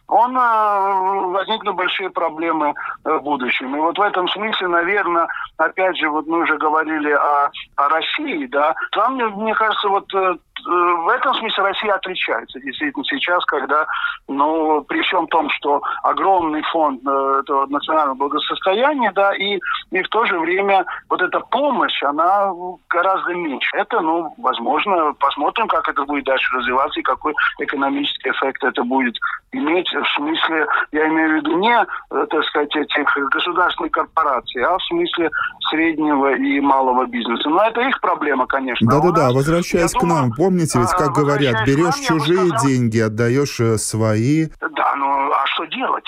он 0.08 0.36
э, 0.36 1.26
возникнут 1.30 1.74
большие 1.74 2.10
проблемы 2.10 2.74
э, 3.04 3.12
в 3.16 3.22
будущем. 3.22 3.74
И 3.74 3.80
вот 3.80 3.96
в 3.96 4.02
этом 4.02 4.28
смысле, 4.28 4.68
наверное, 4.68 5.26
опять 5.56 5.96
же, 5.96 6.10
вот 6.10 6.26
мы 6.26 6.42
уже 6.42 6.58
говорили 6.58 7.10
о, 7.12 7.50
о 7.76 7.88
России, 7.88 8.46
да, 8.46 8.74
там, 8.92 9.14
мне, 9.14 9.26
мне 9.26 9.54
кажется, 9.54 9.88
вот 9.88 10.12
э, 10.14 10.34
в 10.64 11.08
этом 11.08 11.34
смысле 11.34 11.64
Россия 11.64 11.94
отличается 11.94 12.60
действительно 12.60 13.04
сейчас, 13.04 13.44
когда, 13.46 13.86
ну, 14.28 14.82
при 14.82 15.02
всем 15.02 15.26
том, 15.28 15.48
что 15.50 15.82
огромный 16.02 16.62
фонд 16.72 17.00
э, 17.06 17.40
этого 17.40 17.66
национального 17.66 18.16
благосостояния, 18.16 19.12
да, 19.14 19.34
и, 19.34 19.58
и 19.90 20.02
в 20.02 20.08
то 20.08 20.24
же 20.26 20.38
время 20.38 20.84
вот 21.08 21.20
эта 21.22 21.40
помощь, 21.40 22.02
она 22.02 22.52
гораздо 22.88 23.34
меньше. 23.34 23.76
Это, 23.76 24.00
ну, 24.00 24.34
возможно, 24.38 25.12
посмотрим, 25.18 25.68
как 25.68 25.88
это 25.88 26.04
будет 26.04 26.24
дальше 26.24 26.56
развиваться 26.56 27.00
и 27.00 27.02
какой 27.02 27.34
экономический 27.58 28.30
эффект 28.30 28.64
это 28.64 28.82
будет 28.84 29.16
иметь 29.52 29.88
в 29.88 30.16
смысле, 30.16 30.66
я 30.92 31.08
имею 31.08 31.30
в 31.30 31.34
виду 31.36 31.58
не, 31.58 31.74
э, 31.74 32.26
так 32.30 32.44
сказать, 32.44 32.74
этих 32.74 33.16
государственных 33.30 33.92
корпораций, 33.92 34.62
а 34.64 34.78
в 34.78 34.82
смысле 34.84 35.30
среднего 35.70 36.34
и 36.34 36.60
малого 36.60 37.06
бизнеса. 37.06 37.48
Но 37.48 37.62
это 37.64 37.80
их 37.82 38.00
проблема, 38.00 38.46
конечно. 38.46 38.86
А 38.90 39.00
Да-да-да, 39.00 39.30
возвращаясь 39.32 39.92
к 39.92 40.00
думаю, 40.00 40.22
нам, 40.22 40.30
помните, 40.52 40.78
ведь 40.78 40.90
как 40.90 41.16
а, 41.16 41.20
говорят, 41.20 41.66
берешь 41.66 41.96
чужие 42.06 42.50
деньги, 42.64 42.98
отдаешь 43.00 43.58
э, 43.60 43.78
свои. 43.78 44.46
Да, 44.60 44.94
ну 44.96 45.32
а 45.32 45.46
что 45.46 45.64
делать? 45.66 46.04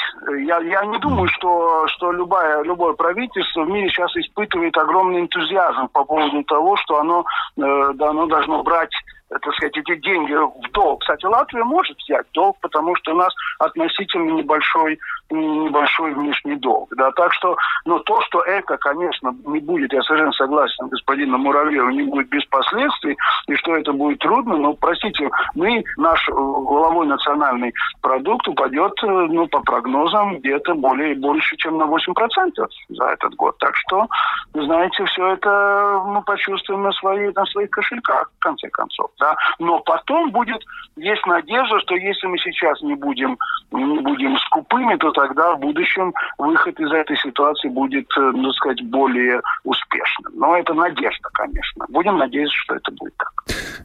Я, 0.46 0.58
я 0.58 0.84
не 0.84 0.98
думаю, 0.98 1.28
что, 1.28 1.86
что 1.88 2.12
любое, 2.12 2.62
любое 2.62 2.92
правительство 2.94 3.62
в 3.62 3.68
мире 3.68 3.88
сейчас 3.88 4.14
испытывает 4.16 4.76
огромный 4.76 5.20
энтузиазм 5.20 5.88
по 5.88 6.04
поводу 6.04 6.42
того, 6.44 6.76
что 6.76 7.00
оно, 7.00 7.24
э, 7.56 7.92
да, 7.94 8.10
оно 8.10 8.26
должно 8.26 8.62
брать 8.62 8.92
так 9.30 9.54
сказать, 9.54 9.76
эти 9.76 9.96
деньги 9.96 10.32
в 10.32 10.70
долг. 10.72 11.00
Кстати, 11.00 11.24
Латвия 11.24 11.64
может 11.64 11.96
взять 11.98 12.26
долг, 12.34 12.56
потому 12.60 12.94
что 12.96 13.14
у 13.14 13.16
нас 13.16 13.32
относительно 13.58 14.30
небольшой, 14.30 14.98
небольшой 15.30 16.14
внешний 16.14 16.56
долг. 16.56 16.92
Да? 16.96 17.10
Так 17.12 17.32
что, 17.34 17.56
ну, 17.84 17.98
то, 18.00 18.20
что 18.22 18.40
это, 18.42 18.76
конечно, 18.78 19.34
не 19.46 19.60
будет, 19.60 19.92
я 19.92 20.02
совершенно 20.02 20.32
согласен 20.32 20.86
с 20.86 20.90
господином 20.90 21.42
Муравьевым, 21.42 21.90
не 21.90 22.02
будет 22.02 22.28
без 22.28 22.44
последствий, 22.46 23.16
и 23.46 23.54
что 23.56 23.76
это 23.76 23.92
будет 23.92 24.18
трудно, 24.20 24.56
но, 24.56 24.74
простите, 24.74 25.30
мы, 25.54 25.82
наш 25.96 26.28
головой 26.28 27.06
национальный 27.06 27.72
продукт 28.02 28.46
упадет, 28.48 28.92
ну, 29.02 29.46
по 29.48 29.60
прогнозам, 29.60 30.38
где-то 30.38 30.74
более, 30.74 31.14
больше, 31.14 31.56
чем 31.56 31.78
на 31.78 31.84
8% 31.84 32.50
за 32.90 33.04
этот 33.04 33.34
год. 33.34 33.56
Так 33.58 33.74
что, 33.76 34.06
знаете, 34.52 35.04
все 35.06 35.34
это 35.34 36.02
мы 36.06 36.22
почувствуем 36.22 36.82
на, 36.82 36.92
свои, 36.92 37.30
на 37.34 37.44
своих 37.46 37.70
кошельках, 37.70 38.30
в 38.38 38.42
конце 38.42 38.68
концов 38.68 39.10
да, 39.18 39.36
но 39.58 39.80
потом 39.80 40.30
будет, 40.30 40.62
есть 40.96 41.24
надежда, 41.26 41.80
что 41.80 41.94
если 41.94 42.26
мы 42.26 42.38
сейчас 42.38 42.80
не 42.82 42.94
будем, 42.94 43.38
не 43.72 44.00
будем 44.00 44.36
скупыми, 44.38 44.96
то 44.96 45.10
тогда 45.26 45.54
в 45.54 45.60
будущем 45.60 46.12
выход 46.38 46.78
из 46.78 46.92
этой 46.92 47.16
ситуации 47.16 47.68
будет, 47.68 48.06
э, 48.16 48.20
ну 48.34 48.52
сказать, 48.52 48.82
более 48.84 49.40
успешным. 49.64 50.32
Но 50.34 50.56
это 50.56 50.74
надежда, 50.74 51.28
конечно. 51.32 51.86
Будем 51.88 52.18
надеяться, 52.18 52.54
что 52.64 52.74
это 52.74 52.92
будет 52.92 53.14
так. 53.16 53.32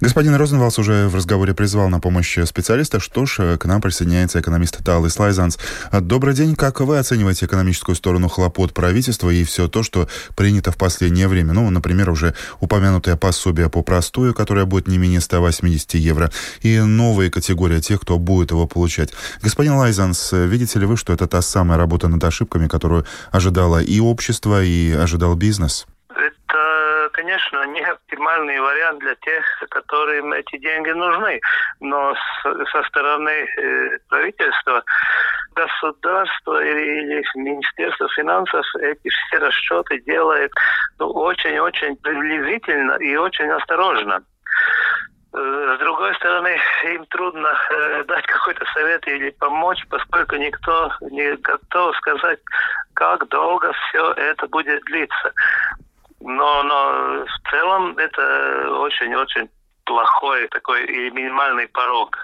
Господин 0.02 0.36
Розенвалс 0.36 0.80
уже 0.80 1.08
в 1.08 1.16
разговоре 1.16 1.54
призвал 1.54 1.90
на 1.90 2.00
помощь 2.00 2.38
специалиста. 2.46 3.00
Что 3.00 3.26
ж, 3.26 3.40
э, 3.40 3.58
к 3.58 3.66
нам 3.66 3.82
присоединяется 3.82 4.42
экономист 4.42 4.84
Талис 4.84 5.18
Лайзанс. 5.18 5.60
Добрый 6.02 6.34
день. 6.34 6.56
Как 6.56 6.82
вы 6.82 6.98
оцениваете 6.98 7.46
экономическую 7.46 7.96
сторону 7.96 8.28
хлопот 8.28 8.74
правительства 8.74 9.30
и 9.30 9.44
все 9.44 9.68
то, 9.68 9.84
что 9.84 10.08
принято 10.36 10.72
в 10.72 10.78
последнее 10.78 11.28
время? 11.28 11.54
Ну, 11.54 11.70
например, 11.70 12.10
уже 12.10 12.34
упомянутое 12.60 13.16
пособие 13.16 13.70
по 13.70 13.82
простую, 13.82 14.34
которое 14.34 14.66
будет 14.66 14.88
не 14.88 14.98
менее 14.98 15.22
180 15.22 15.94
евро, 15.96 16.32
и 16.62 16.80
новые 16.80 17.32
категории 17.32 17.80
тех, 17.80 18.02
кто 18.02 18.18
будет 18.18 18.52
его 18.52 18.68
получать. 18.68 19.14
Господин 19.42 19.74
Лайзанс, 19.74 20.34
видите 20.34 20.80
ли 20.80 20.86
вы, 20.86 20.98
что 20.98 21.14
это 21.20 21.28
та 21.28 21.42
самая 21.42 21.78
работа 21.78 22.08
над 22.08 22.24
ошибками, 22.24 22.68
которую 22.68 23.04
ожидало 23.32 23.80
и 23.82 24.00
общество, 24.00 24.64
и 24.64 24.94
ожидал 24.94 25.36
бизнес? 25.36 25.86
Это, 26.10 27.10
конечно, 27.12 27.66
не 27.68 27.82
оптимальный 27.82 28.60
вариант 28.60 29.00
для 29.00 29.16
тех, 29.16 29.44
которым 29.70 30.34
эти 30.34 30.58
деньги 30.58 30.92
нужны. 30.92 31.42
Но 31.82 32.14
с, 32.16 32.72
со 32.72 32.84
стороны 32.84 33.30
э, 33.30 33.98
правительства, 34.10 34.84
государства 35.56 36.64
или, 36.64 37.02
или 37.02 37.24
Министерства 37.36 38.08
финансов 38.16 38.66
эти 38.82 39.10
все 39.10 39.38
расчеты 39.40 40.00
делает 40.06 40.52
ну, 41.00 41.08
очень-очень 41.10 41.98
приблизительно 41.98 42.94
и 42.94 43.16
очень 43.18 43.52
осторожно. 43.52 44.24
Э, 45.40 45.76
С 45.76 45.80
другой 45.80 46.14
стороны, 46.16 46.58
им 46.94 47.06
трудно 47.06 47.54
дать 48.08 48.26
какой-то 48.26 48.66
совет 48.74 49.08
или 49.08 49.30
помочь, 49.32 49.86
поскольку 49.90 50.36
никто 50.36 50.92
не 51.12 51.36
готов 51.38 51.96
сказать, 51.98 52.40
как 52.94 53.28
долго 53.30 53.72
все 53.74 54.12
это 54.14 54.48
будет 54.48 54.84
длиться. 54.86 55.34
Но, 56.20 56.64
но 56.64 57.26
в 57.26 57.50
целом 57.50 57.98
это 57.98 58.70
очень-очень 58.82 59.50
плохой 59.86 60.48
такой 60.50 60.86
и 60.86 61.10
минимальный 61.12 61.68
порог. 61.70 62.18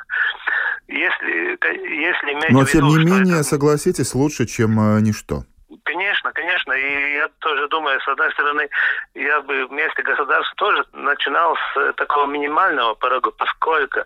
Если, 0.87 1.57
если 1.97 2.33
иметь 2.33 2.51
Но, 2.51 2.65
в 2.65 2.73
виду, 2.73 2.89
тем 2.91 2.99
не 2.99 3.05
менее, 3.05 3.35
это... 3.35 3.43
согласитесь, 3.43 4.13
лучше, 4.13 4.45
чем 4.45 4.79
э, 4.79 5.01
ничто. 5.01 5.43
Конечно, 5.83 6.31
конечно. 6.31 6.73
И 6.73 7.13
я 7.15 7.27
тоже 7.39 7.67
думаю, 7.69 7.99
с 7.99 8.07
одной 8.07 8.31
стороны, 8.33 8.69
я 9.15 9.41
бы 9.41 9.65
вместе 9.67 10.03
государства 10.03 10.55
тоже 10.57 10.85
начинал 10.93 11.57
с 11.73 11.93
такого 11.93 12.27
минимального 12.27 12.93
порога, 12.93 13.31
поскольку 13.31 14.01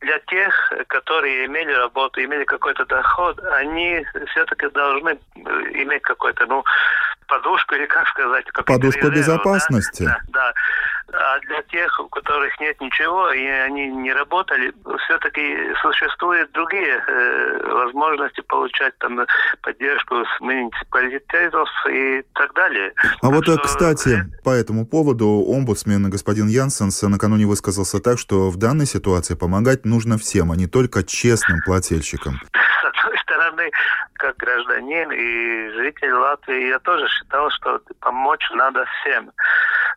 для 0.00 0.18
тех, 0.20 0.72
которые 0.88 1.46
имели 1.46 1.72
работу, 1.72 2.22
имели 2.22 2.44
какой-то 2.44 2.84
доход, 2.86 3.38
они 3.52 4.04
все-таки 4.30 4.68
должны 4.70 5.18
иметь 5.36 6.02
какой-то, 6.02 6.46
ну, 6.46 6.64
подушку 7.28 7.74
или 7.76 7.86
как 7.86 8.08
сказать? 8.08 8.46
Подушку 8.66 9.08
резерв, 9.08 9.14
безопасности. 9.14 10.04
Да, 10.04 10.18
да. 10.28 10.52
А 11.12 11.40
для 11.40 11.62
тех, 11.62 11.98
у 12.00 12.08
которых 12.08 12.58
нет 12.60 12.80
ничего, 12.80 13.32
и 13.32 13.44
они 13.44 13.88
не 13.88 14.12
работали, 14.12 14.72
все-таки 15.04 15.74
существуют 15.82 16.52
другие 16.52 17.02
э, 17.06 17.72
возможности 17.72 18.40
получать 18.42 18.96
там 18.98 19.20
поддержку 19.62 20.24
с 20.24 20.40
муниципалитетов 20.40 21.68
и 21.90 22.22
так 22.34 22.54
далее. 22.54 22.92
А 22.96 23.26
так 23.26 23.30
вот, 23.32 23.44
что... 23.44 23.58
кстати, 23.58 24.24
по 24.44 24.50
этому 24.50 24.86
поводу 24.86 25.26
омбудсмен 25.48 26.08
господин 26.10 26.46
Янсенс 26.46 27.02
накануне 27.02 27.46
высказался 27.46 28.00
так, 28.00 28.18
что 28.18 28.50
в 28.50 28.56
данной 28.56 28.86
ситуации 28.86 29.34
помогать 29.34 29.84
нужно 29.84 30.16
всем, 30.16 30.52
а 30.52 30.56
не 30.56 30.66
только 30.66 31.02
честным 31.02 31.60
плательщикам. 31.64 32.40
С 32.52 32.84
одной 32.84 33.18
стороны, 33.18 33.70
как 34.14 34.36
гражданин 34.36 35.10
и 35.10 35.70
житель 35.70 36.12
Латвии, 36.12 36.68
я 36.68 36.78
тоже 36.80 37.08
считал, 37.08 37.50
что 37.50 37.80
помочь 38.00 38.48
надо 38.54 38.84
всем. 39.00 39.30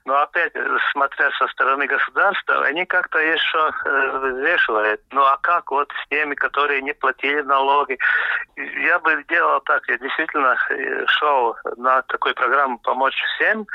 Но 0.05 0.21
опять, 0.21 0.51
смотря 0.91 1.31
со 1.31 1.47
стороны 1.47 1.87
государства, 1.87 2.65
они 2.65 2.85
как-то 2.85 3.19
еще 3.19 3.71
э, 3.85 4.17
взвешивают. 4.17 5.01
Ну 5.11 5.21
а 5.21 5.37
как 5.41 5.71
вот 5.71 5.89
с 6.03 6.09
теми, 6.09 6.35
которые 6.35 6.81
не 6.81 6.93
платили 6.93 7.41
налоги? 7.41 7.97
Я 8.57 8.99
бы 8.99 9.23
делал 9.29 9.61
так, 9.61 9.87
я 9.87 9.97
действительно 9.97 10.57
э, 10.69 11.05
шел 11.07 11.55
на 11.77 12.01
такую 12.03 12.35
программу 12.35 12.79
«Помочь 12.79 13.15
всем», 13.35 13.65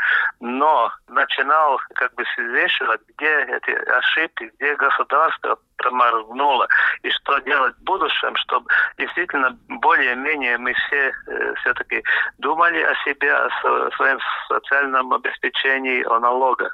но 0.41 0.93
начинал 1.09 1.81
как 1.95 2.13
бы 2.15 2.25
взвешивать, 2.37 3.01
где 3.09 3.45
эти 3.45 3.71
ошибки, 3.71 4.53
где 4.59 4.75
государство 4.77 5.59
проморгнуло, 5.79 6.69
и 7.03 7.11
что 7.11 7.39
делать 7.41 7.75
в 7.77 7.85
будущем, 7.85 8.37
чтобы 8.37 8.67
действительно 8.99 9.57
более-менее 9.69 10.59
мы 10.59 10.75
все 10.75 11.13
э, 11.27 11.55
все-таки 11.61 12.03
думали 12.39 12.83
о 12.83 12.95
себе, 13.05 13.33
о 13.33 13.91
своем 13.97 14.19
социальном 14.49 15.13
обеспечении, 15.13 16.05
о 16.05 16.19
налогах. 16.19 16.73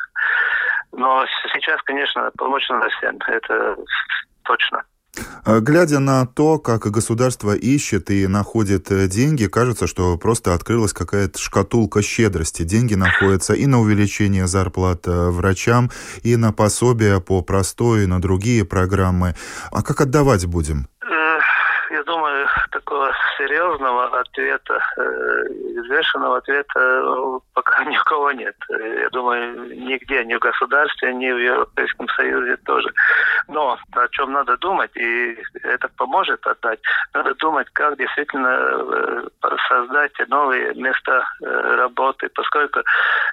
Но 0.93 1.25
сейчас, 1.53 1.81
конечно, 1.83 2.31
помочь 2.37 2.69
надо 2.69 2.89
всем, 2.91 3.19
это 3.27 3.77
точно. 4.45 4.85
А, 5.45 5.61
глядя 5.61 5.99
на 5.99 6.27
то, 6.27 6.59
как 6.59 6.91
государство 6.91 7.55
ищет 7.55 8.11
и 8.11 8.27
находит 8.27 8.91
э, 8.91 9.09
деньги, 9.09 9.47
кажется, 9.47 9.87
что 9.87 10.17
просто 10.19 10.55
открылась 10.55 10.93
какая-то 10.93 11.39
шкатулка 11.39 12.03
щедрости. 12.03 12.63
Деньги 12.63 12.95
находятся 12.95 13.55
и 13.55 13.67
на 13.67 13.81
увеличение 13.81 14.47
зарплат 14.47 15.07
э, 15.07 15.31
врачам, 15.31 15.91
и 16.23 16.37
на 16.37 16.53
пособия 16.53 17.21
по 17.21 17.43
простой, 17.43 18.05
и 18.05 18.07
на 18.07 18.21
другие 18.21 18.65
программы. 18.65 19.35
А 19.71 19.83
как 19.83 20.01
отдавать 20.01 20.47
будем? 20.47 20.89
Такого 22.75 23.13
серьезного 23.39 24.21
ответа, 24.21 24.81
э, 24.97 25.45
взвешенного 25.81 26.39
ответа 26.39 26.81
э, 26.81 27.39
пока 27.55 27.85
никого 27.95 28.33
нет. 28.33 28.57
Я 28.69 29.09
думаю, 29.11 29.77
нигде, 29.77 30.25
ни 30.25 30.35
в 30.35 30.41
государстве, 30.41 31.15
ни 31.15 31.31
в 31.31 31.39
Европейском 31.39 32.09
Союзе 32.09 32.57
тоже. 32.67 32.93
Но 33.49 33.79
о 33.93 34.09
чем 34.09 34.33
надо 34.33 34.57
думать, 34.57 34.91
и 34.97 35.39
это 35.63 35.89
поможет 35.97 36.45
отдать, 36.47 36.81
надо 37.15 37.35
думать, 37.37 37.69
как 37.73 37.97
действительно 37.97 38.49
э, 38.49 39.29
создать 39.69 40.13
новые 40.29 40.75
места 40.75 41.25
работы, 41.41 42.29
поскольку 42.35 42.81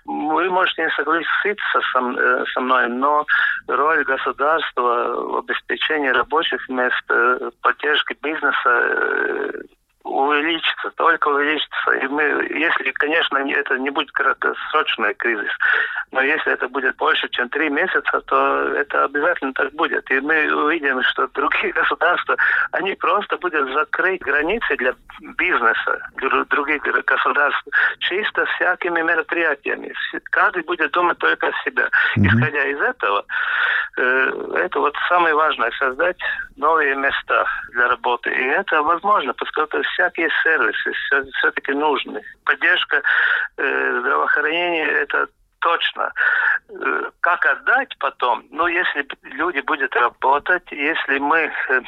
вы 0.06 0.50
можете 0.50 0.84
не 0.84 0.90
согласиться 0.92 1.82
со, 1.92 2.46
со 2.54 2.62
мной, 2.62 2.88
но 2.90 3.26
роль 3.68 4.04
государства 4.04 5.16
в 5.16 5.38
обеспечении 5.38 6.10
рабочих 6.10 6.68
мест, 6.70 7.04
поддержки 7.62 8.16
бизнеса 8.22 9.31
euh, 9.32 9.64
увеличится, 10.04 10.92
только 10.96 11.28
увеличится. 11.28 11.92
И 12.02 12.08
мы, 12.08 12.24
если, 12.50 12.92
конечно, 12.92 13.38
это 13.38 13.78
не 13.78 13.90
будет 13.90 14.12
краткосрочный 14.12 15.14
кризис, 15.16 15.52
но 16.12 16.22
если 16.22 16.54
это 16.54 16.68
будет 16.68 16.96
больше, 16.98 17.30
чем 17.30 17.50
три 17.50 17.70
месяца, 17.70 18.22
то 18.22 18.74
это 18.76 19.06
обязательно 19.06 19.54
так 19.54 19.72
будет. 19.74 20.10
И 20.12 20.20
мы 20.20 20.54
увидим, 20.54 21.02
что 21.04 21.28
другие 21.28 21.74
государства, 21.74 22.36
они 22.72 22.96
просто 22.96 23.38
будут 23.38 23.72
закрыть 23.74 24.22
границы 24.22 24.76
для 24.78 24.94
бизнеса 25.38 26.02
других 26.50 26.82
государств 27.06 27.64
чисто 28.00 28.46
всякими 28.56 29.02
мероприятиями. 29.02 29.94
Каждый 30.32 30.64
будет 30.64 30.92
думать 30.92 31.18
только 31.20 31.48
о 31.48 31.64
себе. 31.64 31.84
Mm-hmm. 31.84 32.28
Исходя 32.28 32.66
из 32.66 32.82
этого, 32.82 33.26
э, 33.98 34.32
это 34.56 34.80
вот 34.80 34.96
самое 35.08 35.34
важное, 35.36 35.72
создать 35.80 36.18
новые 36.58 36.96
места 36.96 37.46
для 37.74 37.88
работы. 37.88 38.30
И 38.30 38.44
это 38.44 38.82
возможно, 38.82 39.34
поскольку 39.34 39.78
всякие 39.94 40.30
сервисы 40.44 40.92
все-таки 41.38 41.74
нужны. 41.74 42.22
Поддержка 42.46 43.02
э, 43.58 44.00
здравоохранения– 44.00 44.86
это 45.04 45.28
точно. 45.60 46.12
Э, 46.70 47.12
как 47.22 47.46
отдать 47.46 47.98
потом? 48.00 48.46
Ну, 48.52 48.68
если 48.68 49.08
люди 49.24 49.62
будут 49.62 49.96
работать, 49.96 50.72
если 50.72 51.20
мы 51.20 51.52
э, 51.70 51.82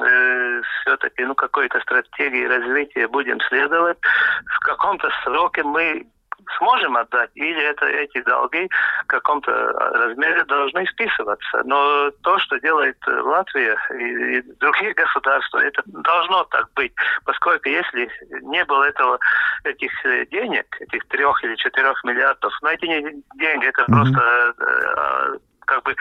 э 0.00 0.62
все-таки 0.80 1.24
ну, 1.24 1.34
какой-то 1.34 1.80
стратегии 1.80 2.46
развития 2.46 3.08
будем 3.08 3.40
следовать, 3.48 3.98
в 4.46 4.58
каком-то 4.60 5.10
сроке 5.22 5.62
мы 5.62 6.06
сможем 6.58 6.96
отдать, 6.96 7.30
или 7.34 7.62
это 7.62 7.86
эти 7.86 8.20
долги 8.22 8.68
в 9.04 9.06
каком-то 9.06 9.52
размере 9.52 10.44
должны 10.44 10.86
списываться. 10.86 11.62
Но 11.64 12.10
то, 12.22 12.38
что 12.38 12.58
делает 12.60 12.96
Латвия 13.06 13.76
и, 13.90 14.38
и 14.38 14.42
другие 14.60 14.92
государства, 15.02 15.58
это 15.58 15.82
должно 15.86 16.44
так 16.44 16.68
быть, 16.74 16.92
поскольку 17.24 17.68
если 17.68 18.10
не 18.42 18.64
было 18.64 18.84
этого 18.84 19.18
этих 19.64 19.90
денег, 20.30 20.66
этих 20.80 21.06
трех 21.08 21.42
или 21.44 21.56
четырех 21.56 22.02
миллиардов, 22.04 22.52
но 22.62 22.70
эти 22.70 22.86
деньги 22.86 23.66
это 23.66 23.82
mm-hmm. 23.82 23.94
просто 23.94 24.54
э, 24.58 25.38
как 25.66 25.82
бы 25.82 25.94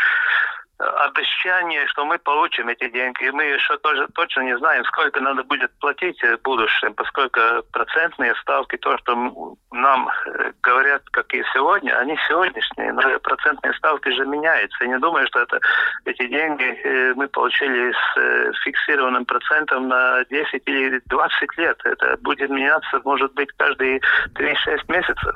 обещание, 1.06 1.88
что 1.88 2.06
мы 2.06 2.18
получим 2.20 2.70
эти 2.70 2.90
деньги. 2.90 3.26
И 3.26 3.32
мы 3.32 3.44
еще 3.44 3.78
тоже 3.78 4.08
точно 4.14 4.42
не 4.42 4.58
знаем, 4.58 4.84
сколько 4.86 5.20
надо 5.20 5.44
будет 5.44 5.72
платить 5.80 6.22
в 6.22 6.42
будущем, 6.44 6.94
поскольку 6.94 7.40
процентные 7.72 8.34
ставки, 8.42 8.78
то, 8.78 8.98
что 8.98 9.56
нам 9.72 10.10
э, 10.10 10.52
говорят, 10.62 11.04
какие 11.12 11.44
сегодня, 11.54 11.98
они 11.98 12.18
сегодняшние, 12.28 12.94
но 12.94 13.20
процентные 13.20 13.74
ставки 13.74 14.10
же 14.10 14.26
меняются. 14.26 14.84
Я 14.84 14.90
не 14.90 15.00
думаю, 15.00 15.28
что 15.28 15.40
это, 15.40 15.60
эти 16.06 16.28
деньги 16.28 16.64
э, 16.64 17.14
мы 17.16 17.28
получили 17.28 17.92
с 17.92 18.18
э, 18.18 18.52
фиксированным 18.64 19.26
процентом 19.26 19.88
на 19.88 20.24
10 20.26 20.62
или 20.66 21.02
20 21.06 21.58
лет. 21.58 21.80
Это 21.84 22.18
будет 22.22 22.50
меняться, 22.50 23.02
может 23.04 23.34
быть, 23.34 23.50
каждые 23.58 24.02
3-6 24.36 24.56
месяцев. 24.88 25.36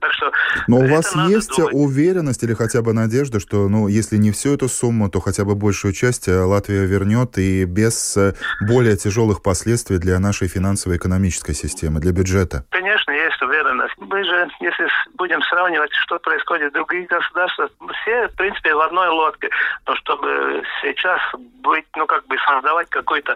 Так 0.00 0.12
что 0.12 0.32
Но 0.68 0.78
у 0.78 0.88
вас 0.88 1.14
есть 1.28 1.56
думать. 1.56 1.74
уверенность 1.74 2.42
или 2.42 2.54
хотя 2.54 2.82
бы 2.82 2.92
надежда, 2.92 3.40
что, 3.40 3.68
ну, 3.68 3.88
если 3.88 4.16
не 4.16 4.32
всю 4.32 4.54
эту 4.54 4.68
сумму, 4.76 5.10
то 5.10 5.20
хотя 5.20 5.44
бы 5.44 5.54
большую 5.54 5.92
часть 5.92 6.28
э, 6.28 6.32
Латвия 6.32 6.84
вернет 6.84 7.38
и 7.38 7.64
без 7.64 8.16
э, 8.16 8.34
более 8.60 8.96
тяжелых 8.96 9.42
последствий 9.42 9.98
для 9.98 10.18
нашей 10.18 10.48
финансово-экономической 10.48 11.54
системы, 11.54 12.00
для 12.00 12.12
бюджета? 12.12 12.64
Конечно, 12.70 13.10
есть 13.10 13.40
уверенность. 13.42 13.94
Мы 13.98 14.24
же, 14.24 14.48
если 14.60 14.88
будем 15.14 15.42
сравнивать, 15.42 15.92
что 15.92 16.18
происходит 16.18 16.70
в 16.70 16.74
других 16.74 17.08
государствах, 17.08 17.70
все, 18.02 18.28
в 18.28 18.36
принципе, 18.36 18.74
в 18.74 18.80
одной 18.80 19.08
лодке. 19.08 19.48
Но 19.86 19.96
чтобы 19.96 20.62
сейчас 20.82 21.20
быть, 21.62 21.86
ну, 21.96 22.06
как 22.06 22.26
бы 22.26 22.36
создавать 22.46 22.88
какое-то 22.90 23.34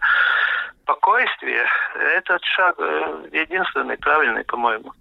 спокойствие, 0.83 1.65
этот 2.17 2.43
шаг 2.45 2.75
э, 2.79 3.29
единственный 3.33 3.97
правильный, 3.97 4.45
по-моему. 4.45 4.93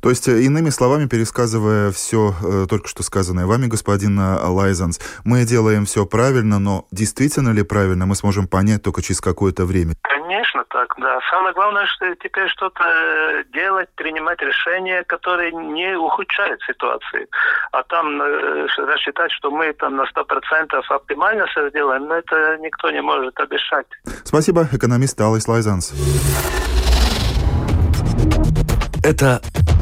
То 0.00 0.10
есть, 0.10 0.28
э, 0.28 0.42
иными 0.42 0.70
словами, 0.70 1.06
пересказывая 1.06 1.90
все 1.90 2.34
э, 2.42 2.66
только 2.68 2.88
что 2.88 3.02
сказанное 3.02 3.46
вами, 3.46 3.66
господин 3.66 4.18
э, 4.18 4.46
Лайзанс, 4.46 5.00
мы 5.24 5.44
делаем 5.44 5.84
все 5.86 6.06
правильно, 6.06 6.58
но 6.58 6.86
действительно 6.90 7.50
ли 7.50 7.62
правильно, 7.62 8.06
мы 8.06 8.14
сможем 8.14 8.48
понять 8.48 8.82
только 8.82 9.02
через 9.02 9.20
какое-то 9.20 9.64
время. 9.64 9.94
Конечно 10.02 10.64
так, 10.68 10.94
да. 10.98 11.18
Самое 11.30 11.54
главное, 11.54 11.86
что 11.86 12.14
теперь 12.16 12.48
что-то 12.48 12.84
делать, 13.52 13.88
принимать 13.96 14.40
решения, 14.42 15.04
которые 15.04 15.52
не 15.52 15.96
ухудшают 15.96 16.60
ситуацию. 16.62 17.26
А 17.72 17.82
там 17.84 18.20
э, 18.20 18.66
рассчитать, 18.76 19.32
что 19.32 19.50
мы 19.50 19.72
там 19.72 19.96
на 19.96 20.02
100% 20.02 20.82
оптимально 20.88 21.46
все 21.46 21.68
сделаем, 21.70 22.06
но 22.06 22.16
это 22.16 22.58
никто 22.58 22.90
не 22.90 23.00
может 23.00 23.38
обещать. 23.40 23.86
Спасибо, 24.24 24.68
экономист 24.72 25.20
Алис 25.20 25.48
Лайзанс. 25.48 25.92
Это 29.02 29.40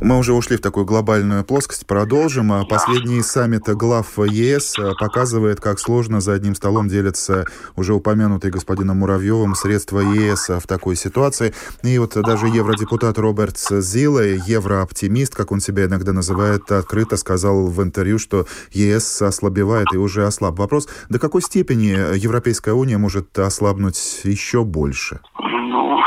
Мы 0.00 0.18
уже 0.18 0.32
ушли 0.32 0.56
в 0.56 0.60
такую 0.60 0.84
глобальную 0.84 1.44
плоскость, 1.44 1.86
продолжим. 1.86 2.52
А 2.52 2.64
последний 2.64 3.22
саммит 3.22 3.64
глав 3.64 4.18
ЕС 4.18 4.78
э, 4.78 4.92
показывает, 4.98 5.60
как 5.60 5.78
сложно 5.78 6.20
за 6.20 6.34
одним 6.34 6.54
столом 6.54 6.88
делятся 6.88 7.44
уже 7.76 7.94
упомянутые 7.94 8.50
господином 8.50 8.98
Муравьевым 8.98 9.54
средства 9.54 10.00
ЕС 10.00 10.48
в 10.48 10.66
такой 10.66 10.96
ситуации. 10.96 11.54
И 11.82 11.98
вот 11.98 12.14
даже 12.14 12.46
евродепутат 12.46 13.18
Роберт 13.18 13.58
Зиле, 13.58 14.40
еврооптимист, 14.46 15.34
как 15.34 15.52
он 15.52 15.60
себя 15.60 15.84
иногда 15.84 16.12
называет, 16.12 16.70
открыто 16.70 17.16
сказал 17.16 17.66
в 17.66 17.82
интервью, 17.82 18.18
что 18.18 18.46
ЕС 18.72 19.22
ослабевает 19.22 19.86
и 19.92 19.96
уже 19.96 20.26
ослаб. 20.26 20.58
Вопрос, 20.58 20.88
до 21.08 21.18
какой 21.18 21.42
степени 21.42 22.16
Европейская 22.16 22.72
уния 22.72 22.98
может 22.98 23.38
ослабнуть 23.38 24.20
еще 24.24 24.64
больше? 24.64 25.20
Ну, 25.38 25.98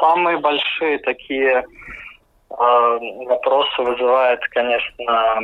самые 0.00 0.38
большие 0.38 0.98
такие 0.98 1.64
Э, 2.58 2.98
вопросы 3.26 3.82
вызывает, 3.82 4.40
конечно, 4.48 5.40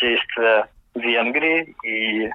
действия 0.00 0.66
Венгрии 0.94 1.74
и 1.84 2.30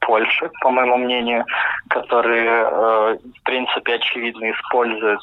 Польши, 0.00 0.50
по 0.62 0.70
моему 0.70 0.96
мнению, 0.96 1.44
которые, 1.88 2.48
э, 2.48 3.16
в 3.38 3.42
принципе, 3.44 3.94
очевидно 3.94 4.50
используют 4.50 5.20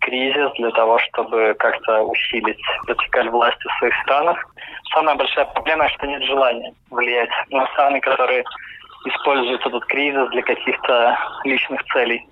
кризис 0.00 0.50
для 0.58 0.70
того, 0.70 0.98
чтобы 0.98 1.54
как-то 1.58 2.02
усилить 2.02 2.60
вертикаль 2.86 3.28
власти 3.28 3.66
в 3.66 3.78
своих 3.78 3.94
странах. 4.02 4.38
Самая 4.94 5.16
большая 5.16 5.44
проблема, 5.46 5.88
что 5.88 6.06
нет 6.06 6.22
желания 6.22 6.72
влиять 6.90 7.30
на 7.50 7.66
страны, 7.68 8.00
которые 8.00 8.44
используют 9.06 9.66
этот 9.66 9.84
кризис 9.86 10.28
для 10.30 10.42
каких-то 10.42 11.18
личных 11.44 11.82
целей 11.92 12.26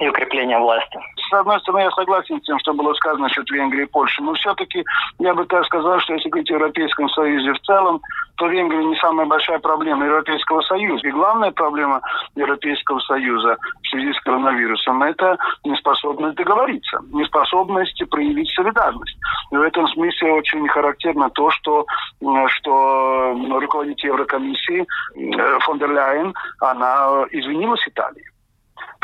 и 0.00 0.08
укрепления 0.08 0.58
власти. 0.58 0.98
С 1.30 1.32
одной 1.32 1.60
стороны, 1.60 1.82
я 1.82 1.90
согласен 1.92 2.40
с 2.40 2.44
тем, 2.44 2.58
что 2.58 2.74
было 2.74 2.92
сказано 2.94 3.24
насчет 3.24 3.48
Венгрии 3.50 3.84
и 3.84 3.86
Польши, 3.86 4.22
но 4.22 4.34
все-таки 4.34 4.84
я 5.18 5.34
бы 5.34 5.44
так 5.46 5.64
сказал, 5.66 5.98
что 6.00 6.14
если 6.14 6.28
говорить 6.28 6.50
о 6.50 6.54
Европейском 6.54 7.08
Союзе 7.10 7.52
в 7.52 7.60
целом, 7.60 8.00
то 8.36 8.46
Венгрия 8.46 8.84
не 8.84 8.96
самая 8.96 9.26
большая 9.26 9.58
проблема 9.58 10.06
Европейского 10.06 10.60
Союза. 10.62 11.06
И 11.06 11.12
главная 11.12 11.52
проблема 11.52 12.00
Европейского 12.34 12.98
Союза 13.00 13.56
в 13.82 13.88
связи 13.88 14.12
с 14.12 14.20
коронавирусом– 14.20 15.02
это 15.04 15.38
неспособность 15.64 16.36
договориться, 16.36 17.00
неспособность 17.12 18.02
проявить 18.10 18.50
солидарность. 18.54 19.16
И 19.52 19.56
в 19.56 19.62
этом 19.62 19.86
смысле 19.88 20.32
очень 20.32 20.66
характерно 20.68 21.30
то, 21.30 21.50
что, 21.50 21.86
что 22.48 23.36
руководитель 23.60 24.08
Еврокомиссии 24.08 24.84
э, 25.16 25.58
фон 25.60 25.78
дер 25.78 25.92
Ляйен, 25.92 26.34
она 26.60 27.24
извинилась 27.30 27.86
Италии 27.86 28.33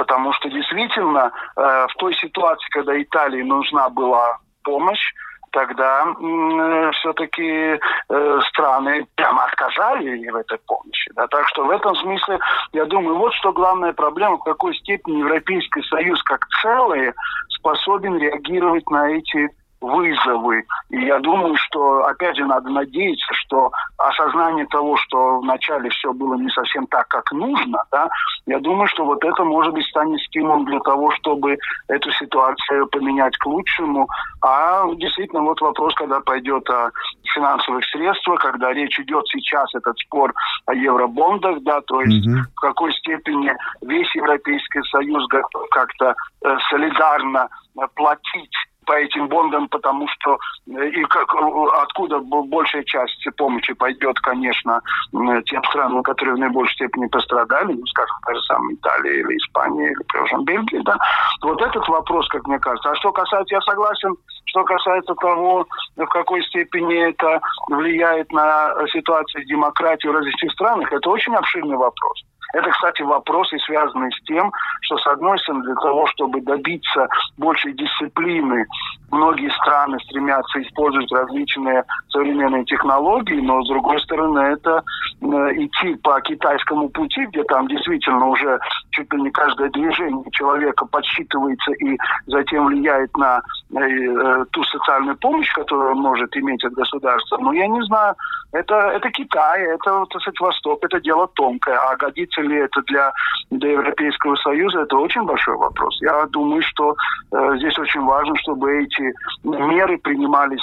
потому 0.01 0.33
что 0.33 0.49
действительно 0.49 1.31
э, 1.57 1.87
в 1.91 1.95
той 1.99 2.15
ситуации, 2.15 2.67
когда 2.71 2.99
Италии 3.03 3.43
нужна 3.43 3.91
была 3.91 4.39
помощь, 4.65 5.13
тогда 5.53 6.07
э, 6.07 6.91
все-таки 6.93 7.79
э, 8.09 8.41
страны 8.49 9.07
прямо 9.15 9.45
отказали 9.45 10.27
в 10.31 10.37
этой 10.37 10.59
помощи. 10.67 11.11
Да? 11.15 11.27
Так 11.27 11.47
что 11.49 11.67
в 11.67 11.71
этом 11.71 11.95
смысле, 11.97 12.39
я 12.73 12.87
думаю, 12.87 13.19
вот 13.19 13.35
что 13.35 13.53
главная 13.53 13.93
проблема, 13.93 14.39
в 14.39 14.45
какой 14.45 14.75
степени 14.75 15.19
Европейский 15.19 15.83
Союз 15.83 16.23
как 16.23 16.47
целое 16.63 17.13
способен 17.51 18.17
реагировать 18.17 18.89
на 18.89 19.07
эти 19.11 19.51
вызовы. 19.81 20.65
И 20.91 21.05
я 21.05 21.19
думаю, 21.19 21.57
что, 21.57 22.05
опять 22.05 22.37
же, 22.37 22.45
надо 22.45 22.71
надеяться, 22.71 23.33
что 23.35 23.71
осознание 23.97 24.67
того, 24.67 24.97
что 24.97 25.41
вначале 25.41 25.91
все 25.91 26.13
было 26.13 26.35
не 26.35 26.51
совсем 26.51 26.87
так, 26.87 27.09
как 27.09 27.31
нужно, 27.33 27.83
да, 27.91 28.09
я 28.47 28.59
думаю, 28.59 28.89
что 28.89 29.05
вот 29.05 29.25
это, 29.25 29.45
может 29.45 29.73
быть, 29.73 29.87
станет 29.87 30.21
стимулом 30.23 30.65
для 30.65 30.81
того, 30.81 31.11
чтобы 31.13 31.57
эту 31.89 32.11
ситуацию 32.13 32.87
поменять 32.89 33.37
к 33.39 33.47
лучшему. 33.47 34.09
А 34.43 34.85
действительно, 34.95 35.43
вот 35.43 35.61
вопрос, 35.61 35.95
когда 35.95 36.21
пойдет 36.21 36.69
о 36.71 36.91
финансовых 37.35 37.85
средствах, 37.87 38.41
когда 38.41 38.73
речь 38.73 38.99
идет 38.99 39.27
сейчас, 39.29 39.73
этот 39.75 39.99
спор 39.99 40.33
о 40.67 40.75
евробондах, 40.75 41.63
да, 41.63 41.81
то 41.83 42.01
есть 42.03 42.27
mm-hmm. 42.27 42.43
в 42.57 42.61
какой 42.61 42.93
степени 42.95 43.53
весь 43.83 44.15
Европейский 44.15 44.83
Союз 44.91 45.27
готов 45.29 45.69
как-то 45.71 46.15
э, 46.45 46.57
солидарно 46.71 47.49
э, 47.79 47.83
платить 47.95 48.55
по 48.91 48.95
этим 48.95 49.29
бондам, 49.29 49.69
потому 49.69 50.09
что 50.09 50.37
э, 50.67 50.89
и 50.89 51.05
как, 51.05 51.33
э, 51.33 51.39
откуда 51.81 52.19
большая 52.19 52.83
часть 52.83 53.25
помощи 53.37 53.73
пойдет, 53.73 54.19
конечно, 54.19 54.83
тем 55.47 55.63
странам, 55.71 56.03
которые 56.03 56.35
в 56.35 56.39
наибольшей 56.39 56.75
степени 56.75 57.07
пострадали, 57.07 57.73
ну, 57.73 57.87
скажем, 57.87 58.17
та 58.27 58.35
же 58.35 58.41
самая 58.43 58.75
Италия 58.75 59.21
или 59.21 59.37
Испания, 59.37 59.87
или, 59.93 60.03
скажем, 60.09 60.45
Бельгия, 60.45 60.83
да. 60.83 60.99
Вот 61.43 61.63
этот 61.63 61.87
вопрос, 61.87 62.27
как 62.31 62.45
мне 62.49 62.59
кажется. 62.59 62.91
А 62.91 62.97
что 62.97 63.13
касается, 63.13 63.55
я 63.55 63.61
согласен, 63.61 64.17
что 64.47 64.65
касается 64.65 65.15
того, 65.15 65.65
в 65.95 66.07
какой 66.07 66.43
степени 66.47 67.11
это 67.11 67.41
влияет 67.69 68.33
на 68.33 68.75
ситуацию 68.89 69.47
демократии 69.47 70.09
в 70.09 70.13
различных 70.13 70.51
странах, 70.51 70.93
это 70.93 71.09
очень 71.11 71.37
обширный 71.37 71.77
вопрос. 71.77 72.25
Это, 72.53 72.71
кстати, 72.71 73.03
вопросы, 73.03 73.59
связанные 73.61 74.11
с 74.11 74.21
тем, 74.25 74.53
что, 74.83 74.97
с 74.99 75.07
одной 75.07 75.39
стороны, 75.39 75.65
для 75.65 75.75
того, 75.77 76.07
чтобы 76.09 76.41
добиться 76.41 77.09
большей 77.39 77.73
дисциплины, 77.75 78.67
многие 79.11 79.51
страны 79.51 79.99
стремятся 80.01 80.63
использовать 80.63 81.11
различные 81.13 81.85
современные 82.09 82.65
технологии, 82.65 83.41
но, 83.41 83.63
с 83.63 83.69
другой 83.69 84.01
стороны, 84.01 84.39
это 84.41 84.83
э, 85.21 85.27
идти 85.57 85.95
по 85.97 86.21
китайскому 86.21 86.89
пути, 86.91 87.27
где 87.27 87.45
там 87.45 87.69
действительно 87.69 88.27
уже 88.27 88.59
чуть 88.91 89.13
ли 89.13 89.23
не 89.23 89.31
каждое 89.31 89.71
движение 89.71 90.25
человека 90.33 90.87
подсчитывается 90.87 91.73
и 91.73 91.97
затем 92.27 92.67
влияет 92.67 93.17
на 93.17 93.43
э, 93.71 93.79
э, 93.79 94.45
ту 94.51 94.65
социальную 94.65 95.17
помощь, 95.19 95.53
которую 95.53 95.93
он 95.93 95.99
может 95.99 96.37
иметь 96.37 96.65
от 96.65 96.73
государства. 96.73 97.39
Но 97.39 97.53
я 97.53 97.67
не 97.67 97.83
знаю, 97.83 98.15
это, 98.53 98.75
это 98.75 99.11
Китай, 99.11 99.63
это, 99.63 100.05
так 100.11 100.23
сказать, 100.23 100.41
Восток, 100.41 100.81
это 100.83 101.01
дело 101.01 101.29
тонкое. 101.35 101.79
А 101.79 101.97
годится 101.97 102.40
ли 102.43 102.57
это 102.57 102.83
для, 102.87 103.13
для 103.51 103.73
Европейского 103.73 104.37
Союза, 104.37 104.81
это 104.81 104.97
очень 104.97 105.23
большой 105.23 105.57
вопрос. 105.57 105.99
Я 106.01 106.27
думаю, 106.27 106.63
что 106.63 106.95
э, 107.33 107.57
здесь 107.59 107.79
очень 107.79 108.03
важно, 108.03 108.35
чтобы 108.37 108.83
эти 108.83 109.13
меры 109.45 109.99
принимались 109.99 110.63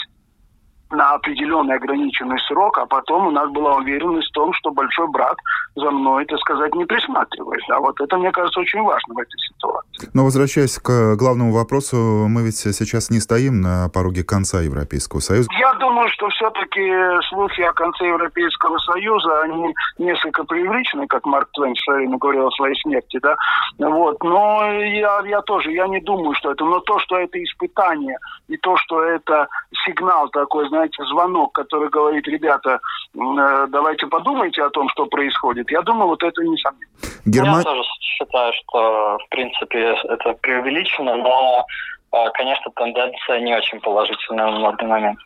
на 0.92 1.14
определенный 1.14 1.76
ограниченный 1.76 2.40
срок, 2.48 2.78
а 2.78 2.86
потом 2.86 3.28
у 3.28 3.32
нас 3.32 3.50
была 3.52 3.76
уверенность 3.76 4.30
в 4.30 4.34
том, 4.34 4.54
что 4.54 4.72
большой 4.72 5.08
брат 5.10 5.38
за 5.76 5.92
мной, 5.92 6.26
так 6.26 6.40
сказать, 6.40 6.74
не 6.76 6.86
присматривает. 6.86 7.62
А 7.70 7.80
вот 7.80 8.00
это, 8.00 8.18
мне 8.18 8.32
кажется, 8.32 8.60
очень 8.60 8.82
важно 8.82 9.14
в 9.14 9.20
этой 9.20 9.40
ситуации. 9.40 10.10
Но 10.14 10.24
возвращаясь 10.24 10.78
к 10.78 11.16
главному 11.16 11.52
вопросу, 11.52 12.28
мы 12.28 12.44
ведь 12.44 12.58
сейчас 12.58 13.10
не 13.10 13.20
стоим 13.20 13.62
на 13.62 13.90
пороге 13.90 14.24
конца 14.24 14.62
Европейского 14.62 15.20
Союза. 15.20 15.50
Я 15.60 15.74
думаю, 15.74 16.10
что 16.10 16.30
все-таки 16.30 16.82
слухи 17.30 17.62
о 17.62 17.74
конце 17.74 18.08
Европейского 18.08 18.78
Союза, 18.80 19.42
они 19.42 19.74
несколько 19.98 20.44
преувеличены, 20.44 21.08
как 21.08 21.26
Марк 21.26 21.50
Твен 21.54 21.74
в 21.74 21.80
свое 21.80 22.00
время 22.00 22.18
говорил 22.18 22.48
о 22.48 22.52
своей 22.52 22.76
смерти, 22.82 23.20
да. 23.22 23.36
Вот. 23.78 24.24
Но 24.24 24.64
я, 24.72 25.22
я 25.26 25.42
тоже, 25.42 25.72
я 25.72 25.88
не 25.88 26.00
думаю, 26.02 26.34
что 26.36 26.52
это, 26.52 26.64
но 26.66 26.80
то, 26.80 27.00
что 27.00 27.18
это 27.18 27.44
испытание, 27.44 28.18
и 28.48 28.58
то, 28.58 28.78
что 28.78 29.04
это 29.04 29.48
сигнал 29.88 30.30
такой, 30.30 30.68
знаете, 30.68 31.04
звонок, 31.06 31.54
который 31.54 31.90
говорит, 31.90 32.28
ребята, 32.28 32.80
э, 33.16 33.68
давайте 33.70 34.08
подумайте 34.08 34.62
о 34.64 34.70
том, 34.70 34.90
что 34.90 35.06
происходит. 35.06 35.72
Я 35.72 35.82
думаю, 35.82 36.08
вот 36.10 36.22
это 36.24 36.42
несомненно. 36.44 36.92
Герман... 37.26 37.58
Я 37.60 37.64
тоже 37.64 37.84
считаю, 38.02 38.54
что, 38.54 39.18
в 39.26 39.30
принципе, 39.30 39.96
это 40.10 40.34
преувеличено, 40.42 41.16
но, 41.16 41.66
э, 42.12 42.18
конечно, 42.34 42.72
тенденция 42.76 43.40
не 43.42 43.56
очень 43.56 43.80
положительная 43.80 44.52
на 44.52 44.72
данный 44.72 44.90
момент. 44.90 45.20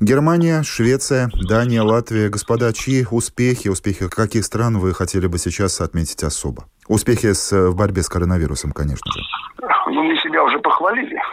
Германия, 0.00 0.62
Швеция, 0.64 1.30
Дания, 1.48 1.82
Латвия. 1.82 2.28
Господа, 2.28 2.72
чьи 2.72 3.06
успехи, 3.10 3.68
успехи 3.68 4.08
каких 4.08 4.44
стран 4.44 4.78
вы 4.78 4.92
хотели 4.92 5.26
бы 5.28 5.38
сейчас 5.38 5.80
отметить 5.80 6.22
особо? 6.24 6.64
Успехи 6.88 7.32
с, 7.32 7.52
в 7.52 7.76
борьбе 7.76 8.02
с 8.02 8.08
коронавирусом, 8.08 8.72
конечно 8.72 9.12
же. 9.12 9.20
Ну, 9.90 10.02
мы 10.02 10.16
себя 10.16 10.42
уже 10.42 10.58
похвалили. 10.58 11.18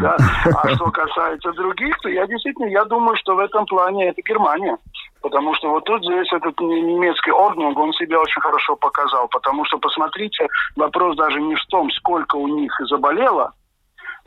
А 0.00 0.74
что 0.74 0.90
касается 0.90 1.52
других, 1.52 1.98
то 2.00 2.08
я 2.08 2.26
действительно, 2.26 2.66
я 2.66 2.84
думаю, 2.84 3.16
что 3.16 3.34
в 3.34 3.40
этом 3.40 3.66
плане 3.66 4.08
это 4.08 4.22
Германия. 4.22 4.76
Потому 5.20 5.54
что 5.54 5.70
вот 5.70 5.84
тут 5.84 6.02
здесь 6.02 6.32
этот 6.32 6.58
немецкий 6.60 7.30
Орднунг, 7.30 7.78
он 7.78 7.92
себя 7.92 8.20
очень 8.20 8.40
хорошо 8.40 8.76
показал. 8.76 9.28
Потому 9.28 9.64
что, 9.66 9.78
посмотрите, 9.78 10.48
вопрос 10.76 11.16
даже 11.16 11.40
не 11.40 11.54
в 11.56 11.64
том, 11.66 11.90
сколько 11.90 12.36
у 12.36 12.48
них 12.48 12.72
заболело, 12.88 13.52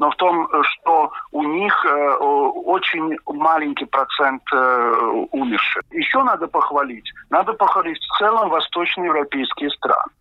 но 0.02 0.10
в 0.10 0.16
том, 0.16 0.50
что 0.64 1.12
у 1.32 1.44
них 1.44 1.86
э, 1.86 2.16
очень 2.16 3.16
маленький 3.28 3.86
процент 3.86 4.42
э, 4.52 4.94
умерших. 5.32 5.84
Еще 5.92 6.24
надо 6.24 6.48
похвалить, 6.48 7.08
надо 7.30 7.54
похвалить 7.54 8.00
в 8.00 8.18
целом 8.18 8.50
восточноевропейские 8.50 9.70
страны. 9.70 10.12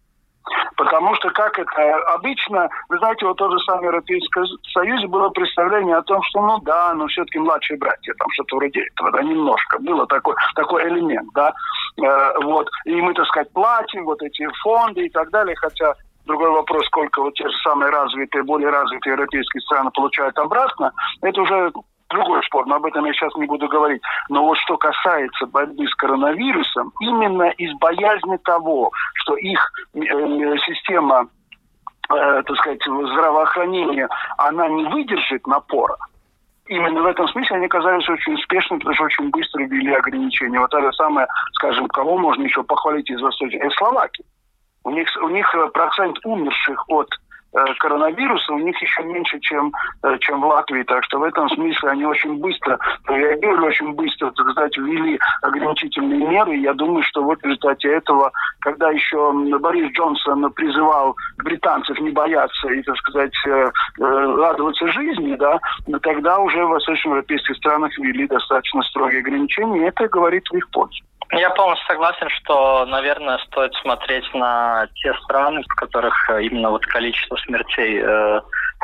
Потому 0.76 1.14
что, 1.14 1.30
как 1.30 1.58
это 1.58 1.96
обычно, 2.14 2.68
вы 2.90 2.98
знаете, 2.98 3.24
вот 3.24 3.38
тот 3.38 3.52
же 3.52 3.58
самый 3.60 3.86
Европейский 3.86 4.42
Союз 4.70 5.02
было 5.04 5.30
представление 5.30 5.96
о 5.96 6.02
том, 6.02 6.22
что, 6.24 6.42
ну 6.42 6.58
да, 6.58 6.92
но 6.92 7.06
все-таки 7.06 7.38
младшие 7.38 7.78
братья, 7.78 8.12
там 8.18 8.28
что-то 8.32 8.56
вроде 8.56 8.82
этого, 8.82 9.12
да, 9.12 9.22
немножко. 9.22 9.78
Было 9.78 10.06
такой, 10.06 10.34
такой 10.56 10.86
элемент, 10.88 11.28
да. 11.34 11.54
Э, 12.02 12.34
вот. 12.42 12.68
И 12.84 13.00
мы, 13.00 13.14
так 13.14 13.26
сказать, 13.28 13.50
платим 13.54 14.04
вот 14.04 14.20
эти 14.22 14.46
фонды 14.62 15.06
и 15.06 15.08
так 15.08 15.30
далее, 15.30 15.56
хотя 15.56 15.94
Другой 16.30 16.50
вопрос, 16.52 16.86
сколько 16.86 17.22
вот 17.22 17.34
те 17.34 17.42
же 17.48 17.56
самые 17.64 17.90
развитые, 17.90 18.44
более 18.44 18.70
развитые 18.70 19.14
европейские 19.14 19.60
страны 19.62 19.90
получают 19.90 20.38
обратно, 20.38 20.92
это 21.22 21.40
уже 21.40 21.72
другой 22.08 22.40
спор, 22.44 22.66
но 22.66 22.76
об 22.76 22.86
этом 22.86 23.04
я 23.04 23.12
сейчас 23.12 23.34
не 23.34 23.46
буду 23.46 23.66
говорить. 23.66 24.00
Но 24.28 24.44
вот 24.44 24.56
что 24.58 24.76
касается 24.76 25.46
борьбы 25.46 25.88
с 25.88 25.94
коронавирусом, 25.96 26.92
именно 27.00 27.50
из 27.58 27.76
боязни 27.80 28.36
того, 28.44 28.92
что 29.14 29.34
их 29.38 29.58
э, 29.94 29.98
система 30.68 31.26
э, 32.14 32.42
так 32.46 32.56
сказать, 32.58 32.80
здравоохранения, 32.84 34.08
она 34.38 34.68
не 34.68 34.84
выдержит 34.84 35.44
напора, 35.48 35.96
именно 36.68 37.02
в 37.02 37.06
этом 37.06 37.26
смысле 37.26 37.56
они 37.56 37.66
оказались 37.66 38.08
очень 38.08 38.34
успешными, 38.34 38.78
потому 38.78 38.94
что 38.94 39.04
очень 39.06 39.30
быстро 39.30 39.64
ввели 39.64 39.92
ограничения. 39.94 40.60
Вот 40.60 40.72
это 40.72 40.92
самое, 40.92 41.26
скажем, 41.54 41.88
кого 41.88 42.16
можно 42.16 42.44
еще 42.44 42.62
похвалить 42.62 43.10
из 43.10 43.20
Восточной, 43.20 43.58
это 43.58 43.74
Словакия. 43.74 44.24
У 44.84 44.90
них, 44.90 45.08
у 45.22 45.28
них 45.28 45.54
э, 45.54 45.68
процент 45.68 46.18
умерших 46.24 46.88
от 46.88 47.08
Э, 47.52 47.64
коронавируса 47.80 48.52
у 48.52 48.58
них 48.58 48.80
еще 48.80 49.02
меньше, 49.02 49.40
чем, 49.40 49.72
э, 50.04 50.18
чем 50.20 50.40
в 50.40 50.46
Латвии. 50.46 50.84
Так 50.84 51.02
что 51.04 51.18
в 51.18 51.24
этом 51.24 51.48
смысле 51.48 51.90
они 51.90 52.04
очень 52.04 52.36
быстро 52.38 52.78
реагировали, 53.08 53.66
очень 53.66 53.92
быстро, 53.94 54.30
так 54.30 54.50
сказать, 54.50 54.76
ввели 54.76 55.18
ограничительные 55.42 56.28
меры. 56.28 56.56
Я 56.56 56.74
думаю, 56.74 57.02
что 57.02 57.24
вот 57.24 57.40
в 57.40 57.44
результате 57.44 57.88
этого, 57.88 58.30
когда 58.60 58.90
еще 58.90 59.32
Борис 59.58 59.90
Джонсон 59.92 60.52
призывал 60.52 61.16
британцев 61.38 61.98
не 61.98 62.10
бояться 62.10 62.68
и, 62.68 62.82
так 62.82 62.96
сказать, 62.98 63.34
радоваться 63.98 64.86
жизни, 64.88 65.34
да, 65.34 65.58
тогда 66.02 66.38
уже 66.38 66.64
в 66.64 66.68
восточноевропейских 66.68 67.56
странах 67.56 67.96
ввели 67.98 68.28
достаточно 68.28 68.82
строгие 68.82 69.20
ограничения, 69.20 69.80
и 69.80 69.88
это 69.88 70.06
говорит 70.08 70.46
в 70.50 70.54
их 70.54 70.70
пользу. 70.70 71.02
Я 71.32 71.50
полностью 71.50 71.86
согласен, 71.86 72.28
что, 72.28 72.84
наверное, 72.86 73.38
стоит 73.38 73.72
смотреть 73.76 74.24
на 74.34 74.88
те 74.96 75.14
страны, 75.22 75.62
в 75.62 75.74
которых 75.76 76.28
э, 76.30 76.42
именно 76.42 76.70
вот 76.70 76.84
количество 76.86 77.36
смертей 77.36 78.00
э, 78.02 78.40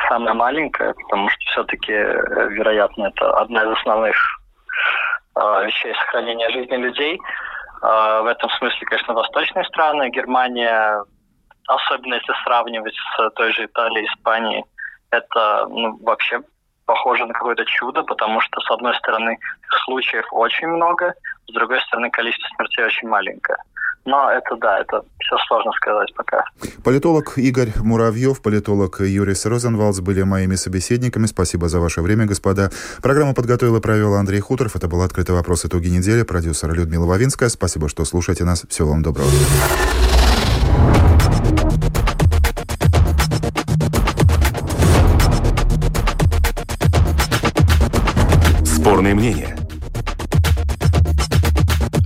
самое 0.09 0.33
маленькое, 0.33 0.95
потому 0.95 1.29
что 1.29 1.41
все-таки, 1.51 1.93
э, 1.93 2.49
вероятно, 2.51 3.07
это 3.07 3.33
одна 3.39 3.65
из 3.65 3.79
основных 3.79 4.17
э, 5.35 5.67
вещей 5.67 5.93
сохранения 5.95 6.49
жизни 6.51 6.77
людей. 6.77 7.21
Э, 7.83 8.21
в 8.23 8.27
этом 8.27 8.49
смысле, 8.51 8.87
конечно, 8.87 9.15
восточные 9.15 9.65
страны, 9.65 10.11
Германия, 10.11 11.03
особенно 11.67 12.15
если 12.15 12.33
сравнивать 12.45 12.95
с 12.95 13.31
той 13.31 13.53
же 13.55 13.65
Италией, 13.65 14.07
Испанией, 14.07 14.65
это 15.11 15.67
ну, 15.69 15.99
вообще 16.05 16.41
похоже 16.87 17.27
на 17.27 17.35
какое-то 17.35 17.65
чудо, 17.65 18.05
потому 18.05 18.41
что, 18.41 18.61
с 18.61 18.71
одной 18.71 18.95
стороны, 18.95 19.37
случаев 19.85 20.27
очень 20.31 20.69
много, 20.69 21.15
с 21.49 21.53
другой 21.53 21.81
стороны, 21.83 22.11
количество 22.11 22.49
смертей 22.57 22.85
очень 22.85 23.09
маленькое. 23.09 23.59
Но 24.07 24.31
это 24.31 24.57
да, 24.57 24.79
это 24.79 25.03
все 25.19 25.37
сложно 25.49 25.73
сказать 25.73 26.15
пока. 26.15 26.45
Политолог 26.85 27.37
Игорь 27.39 27.73
Муравьев, 27.83 28.41
политолог 28.41 29.01
Юрис 29.01 29.45
Розенвалдс 29.47 29.99
были 29.99 30.23
моими 30.23 30.55
собеседниками. 30.55 31.27
Спасибо 31.27 31.69
за 31.69 31.81
ваше 31.81 32.03
время, 32.03 32.25
господа. 32.25 32.71
Программу 33.03 33.35
подготовил 33.35 33.77
и 33.77 33.81
провел 33.81 34.15
Андрей 34.15 34.39
Хуторов. 34.39 34.77
Это 34.77 34.87
был 34.87 35.03
«Открытый 35.03 35.35
вопрос. 35.35 35.65
Итоги 35.65 35.89
недели». 35.89 36.23
Продюсер 36.23 36.73
Людмила 36.73 37.05
Вавинская. 37.05 37.49
Спасибо, 37.49 37.89
что 37.89 38.05
слушаете 38.05 38.45
нас. 38.45 38.65
Всего 38.69 38.91
вам 38.91 39.03
доброго. 39.03 39.29
Спорные 48.65 49.17
мнения. 49.17 49.56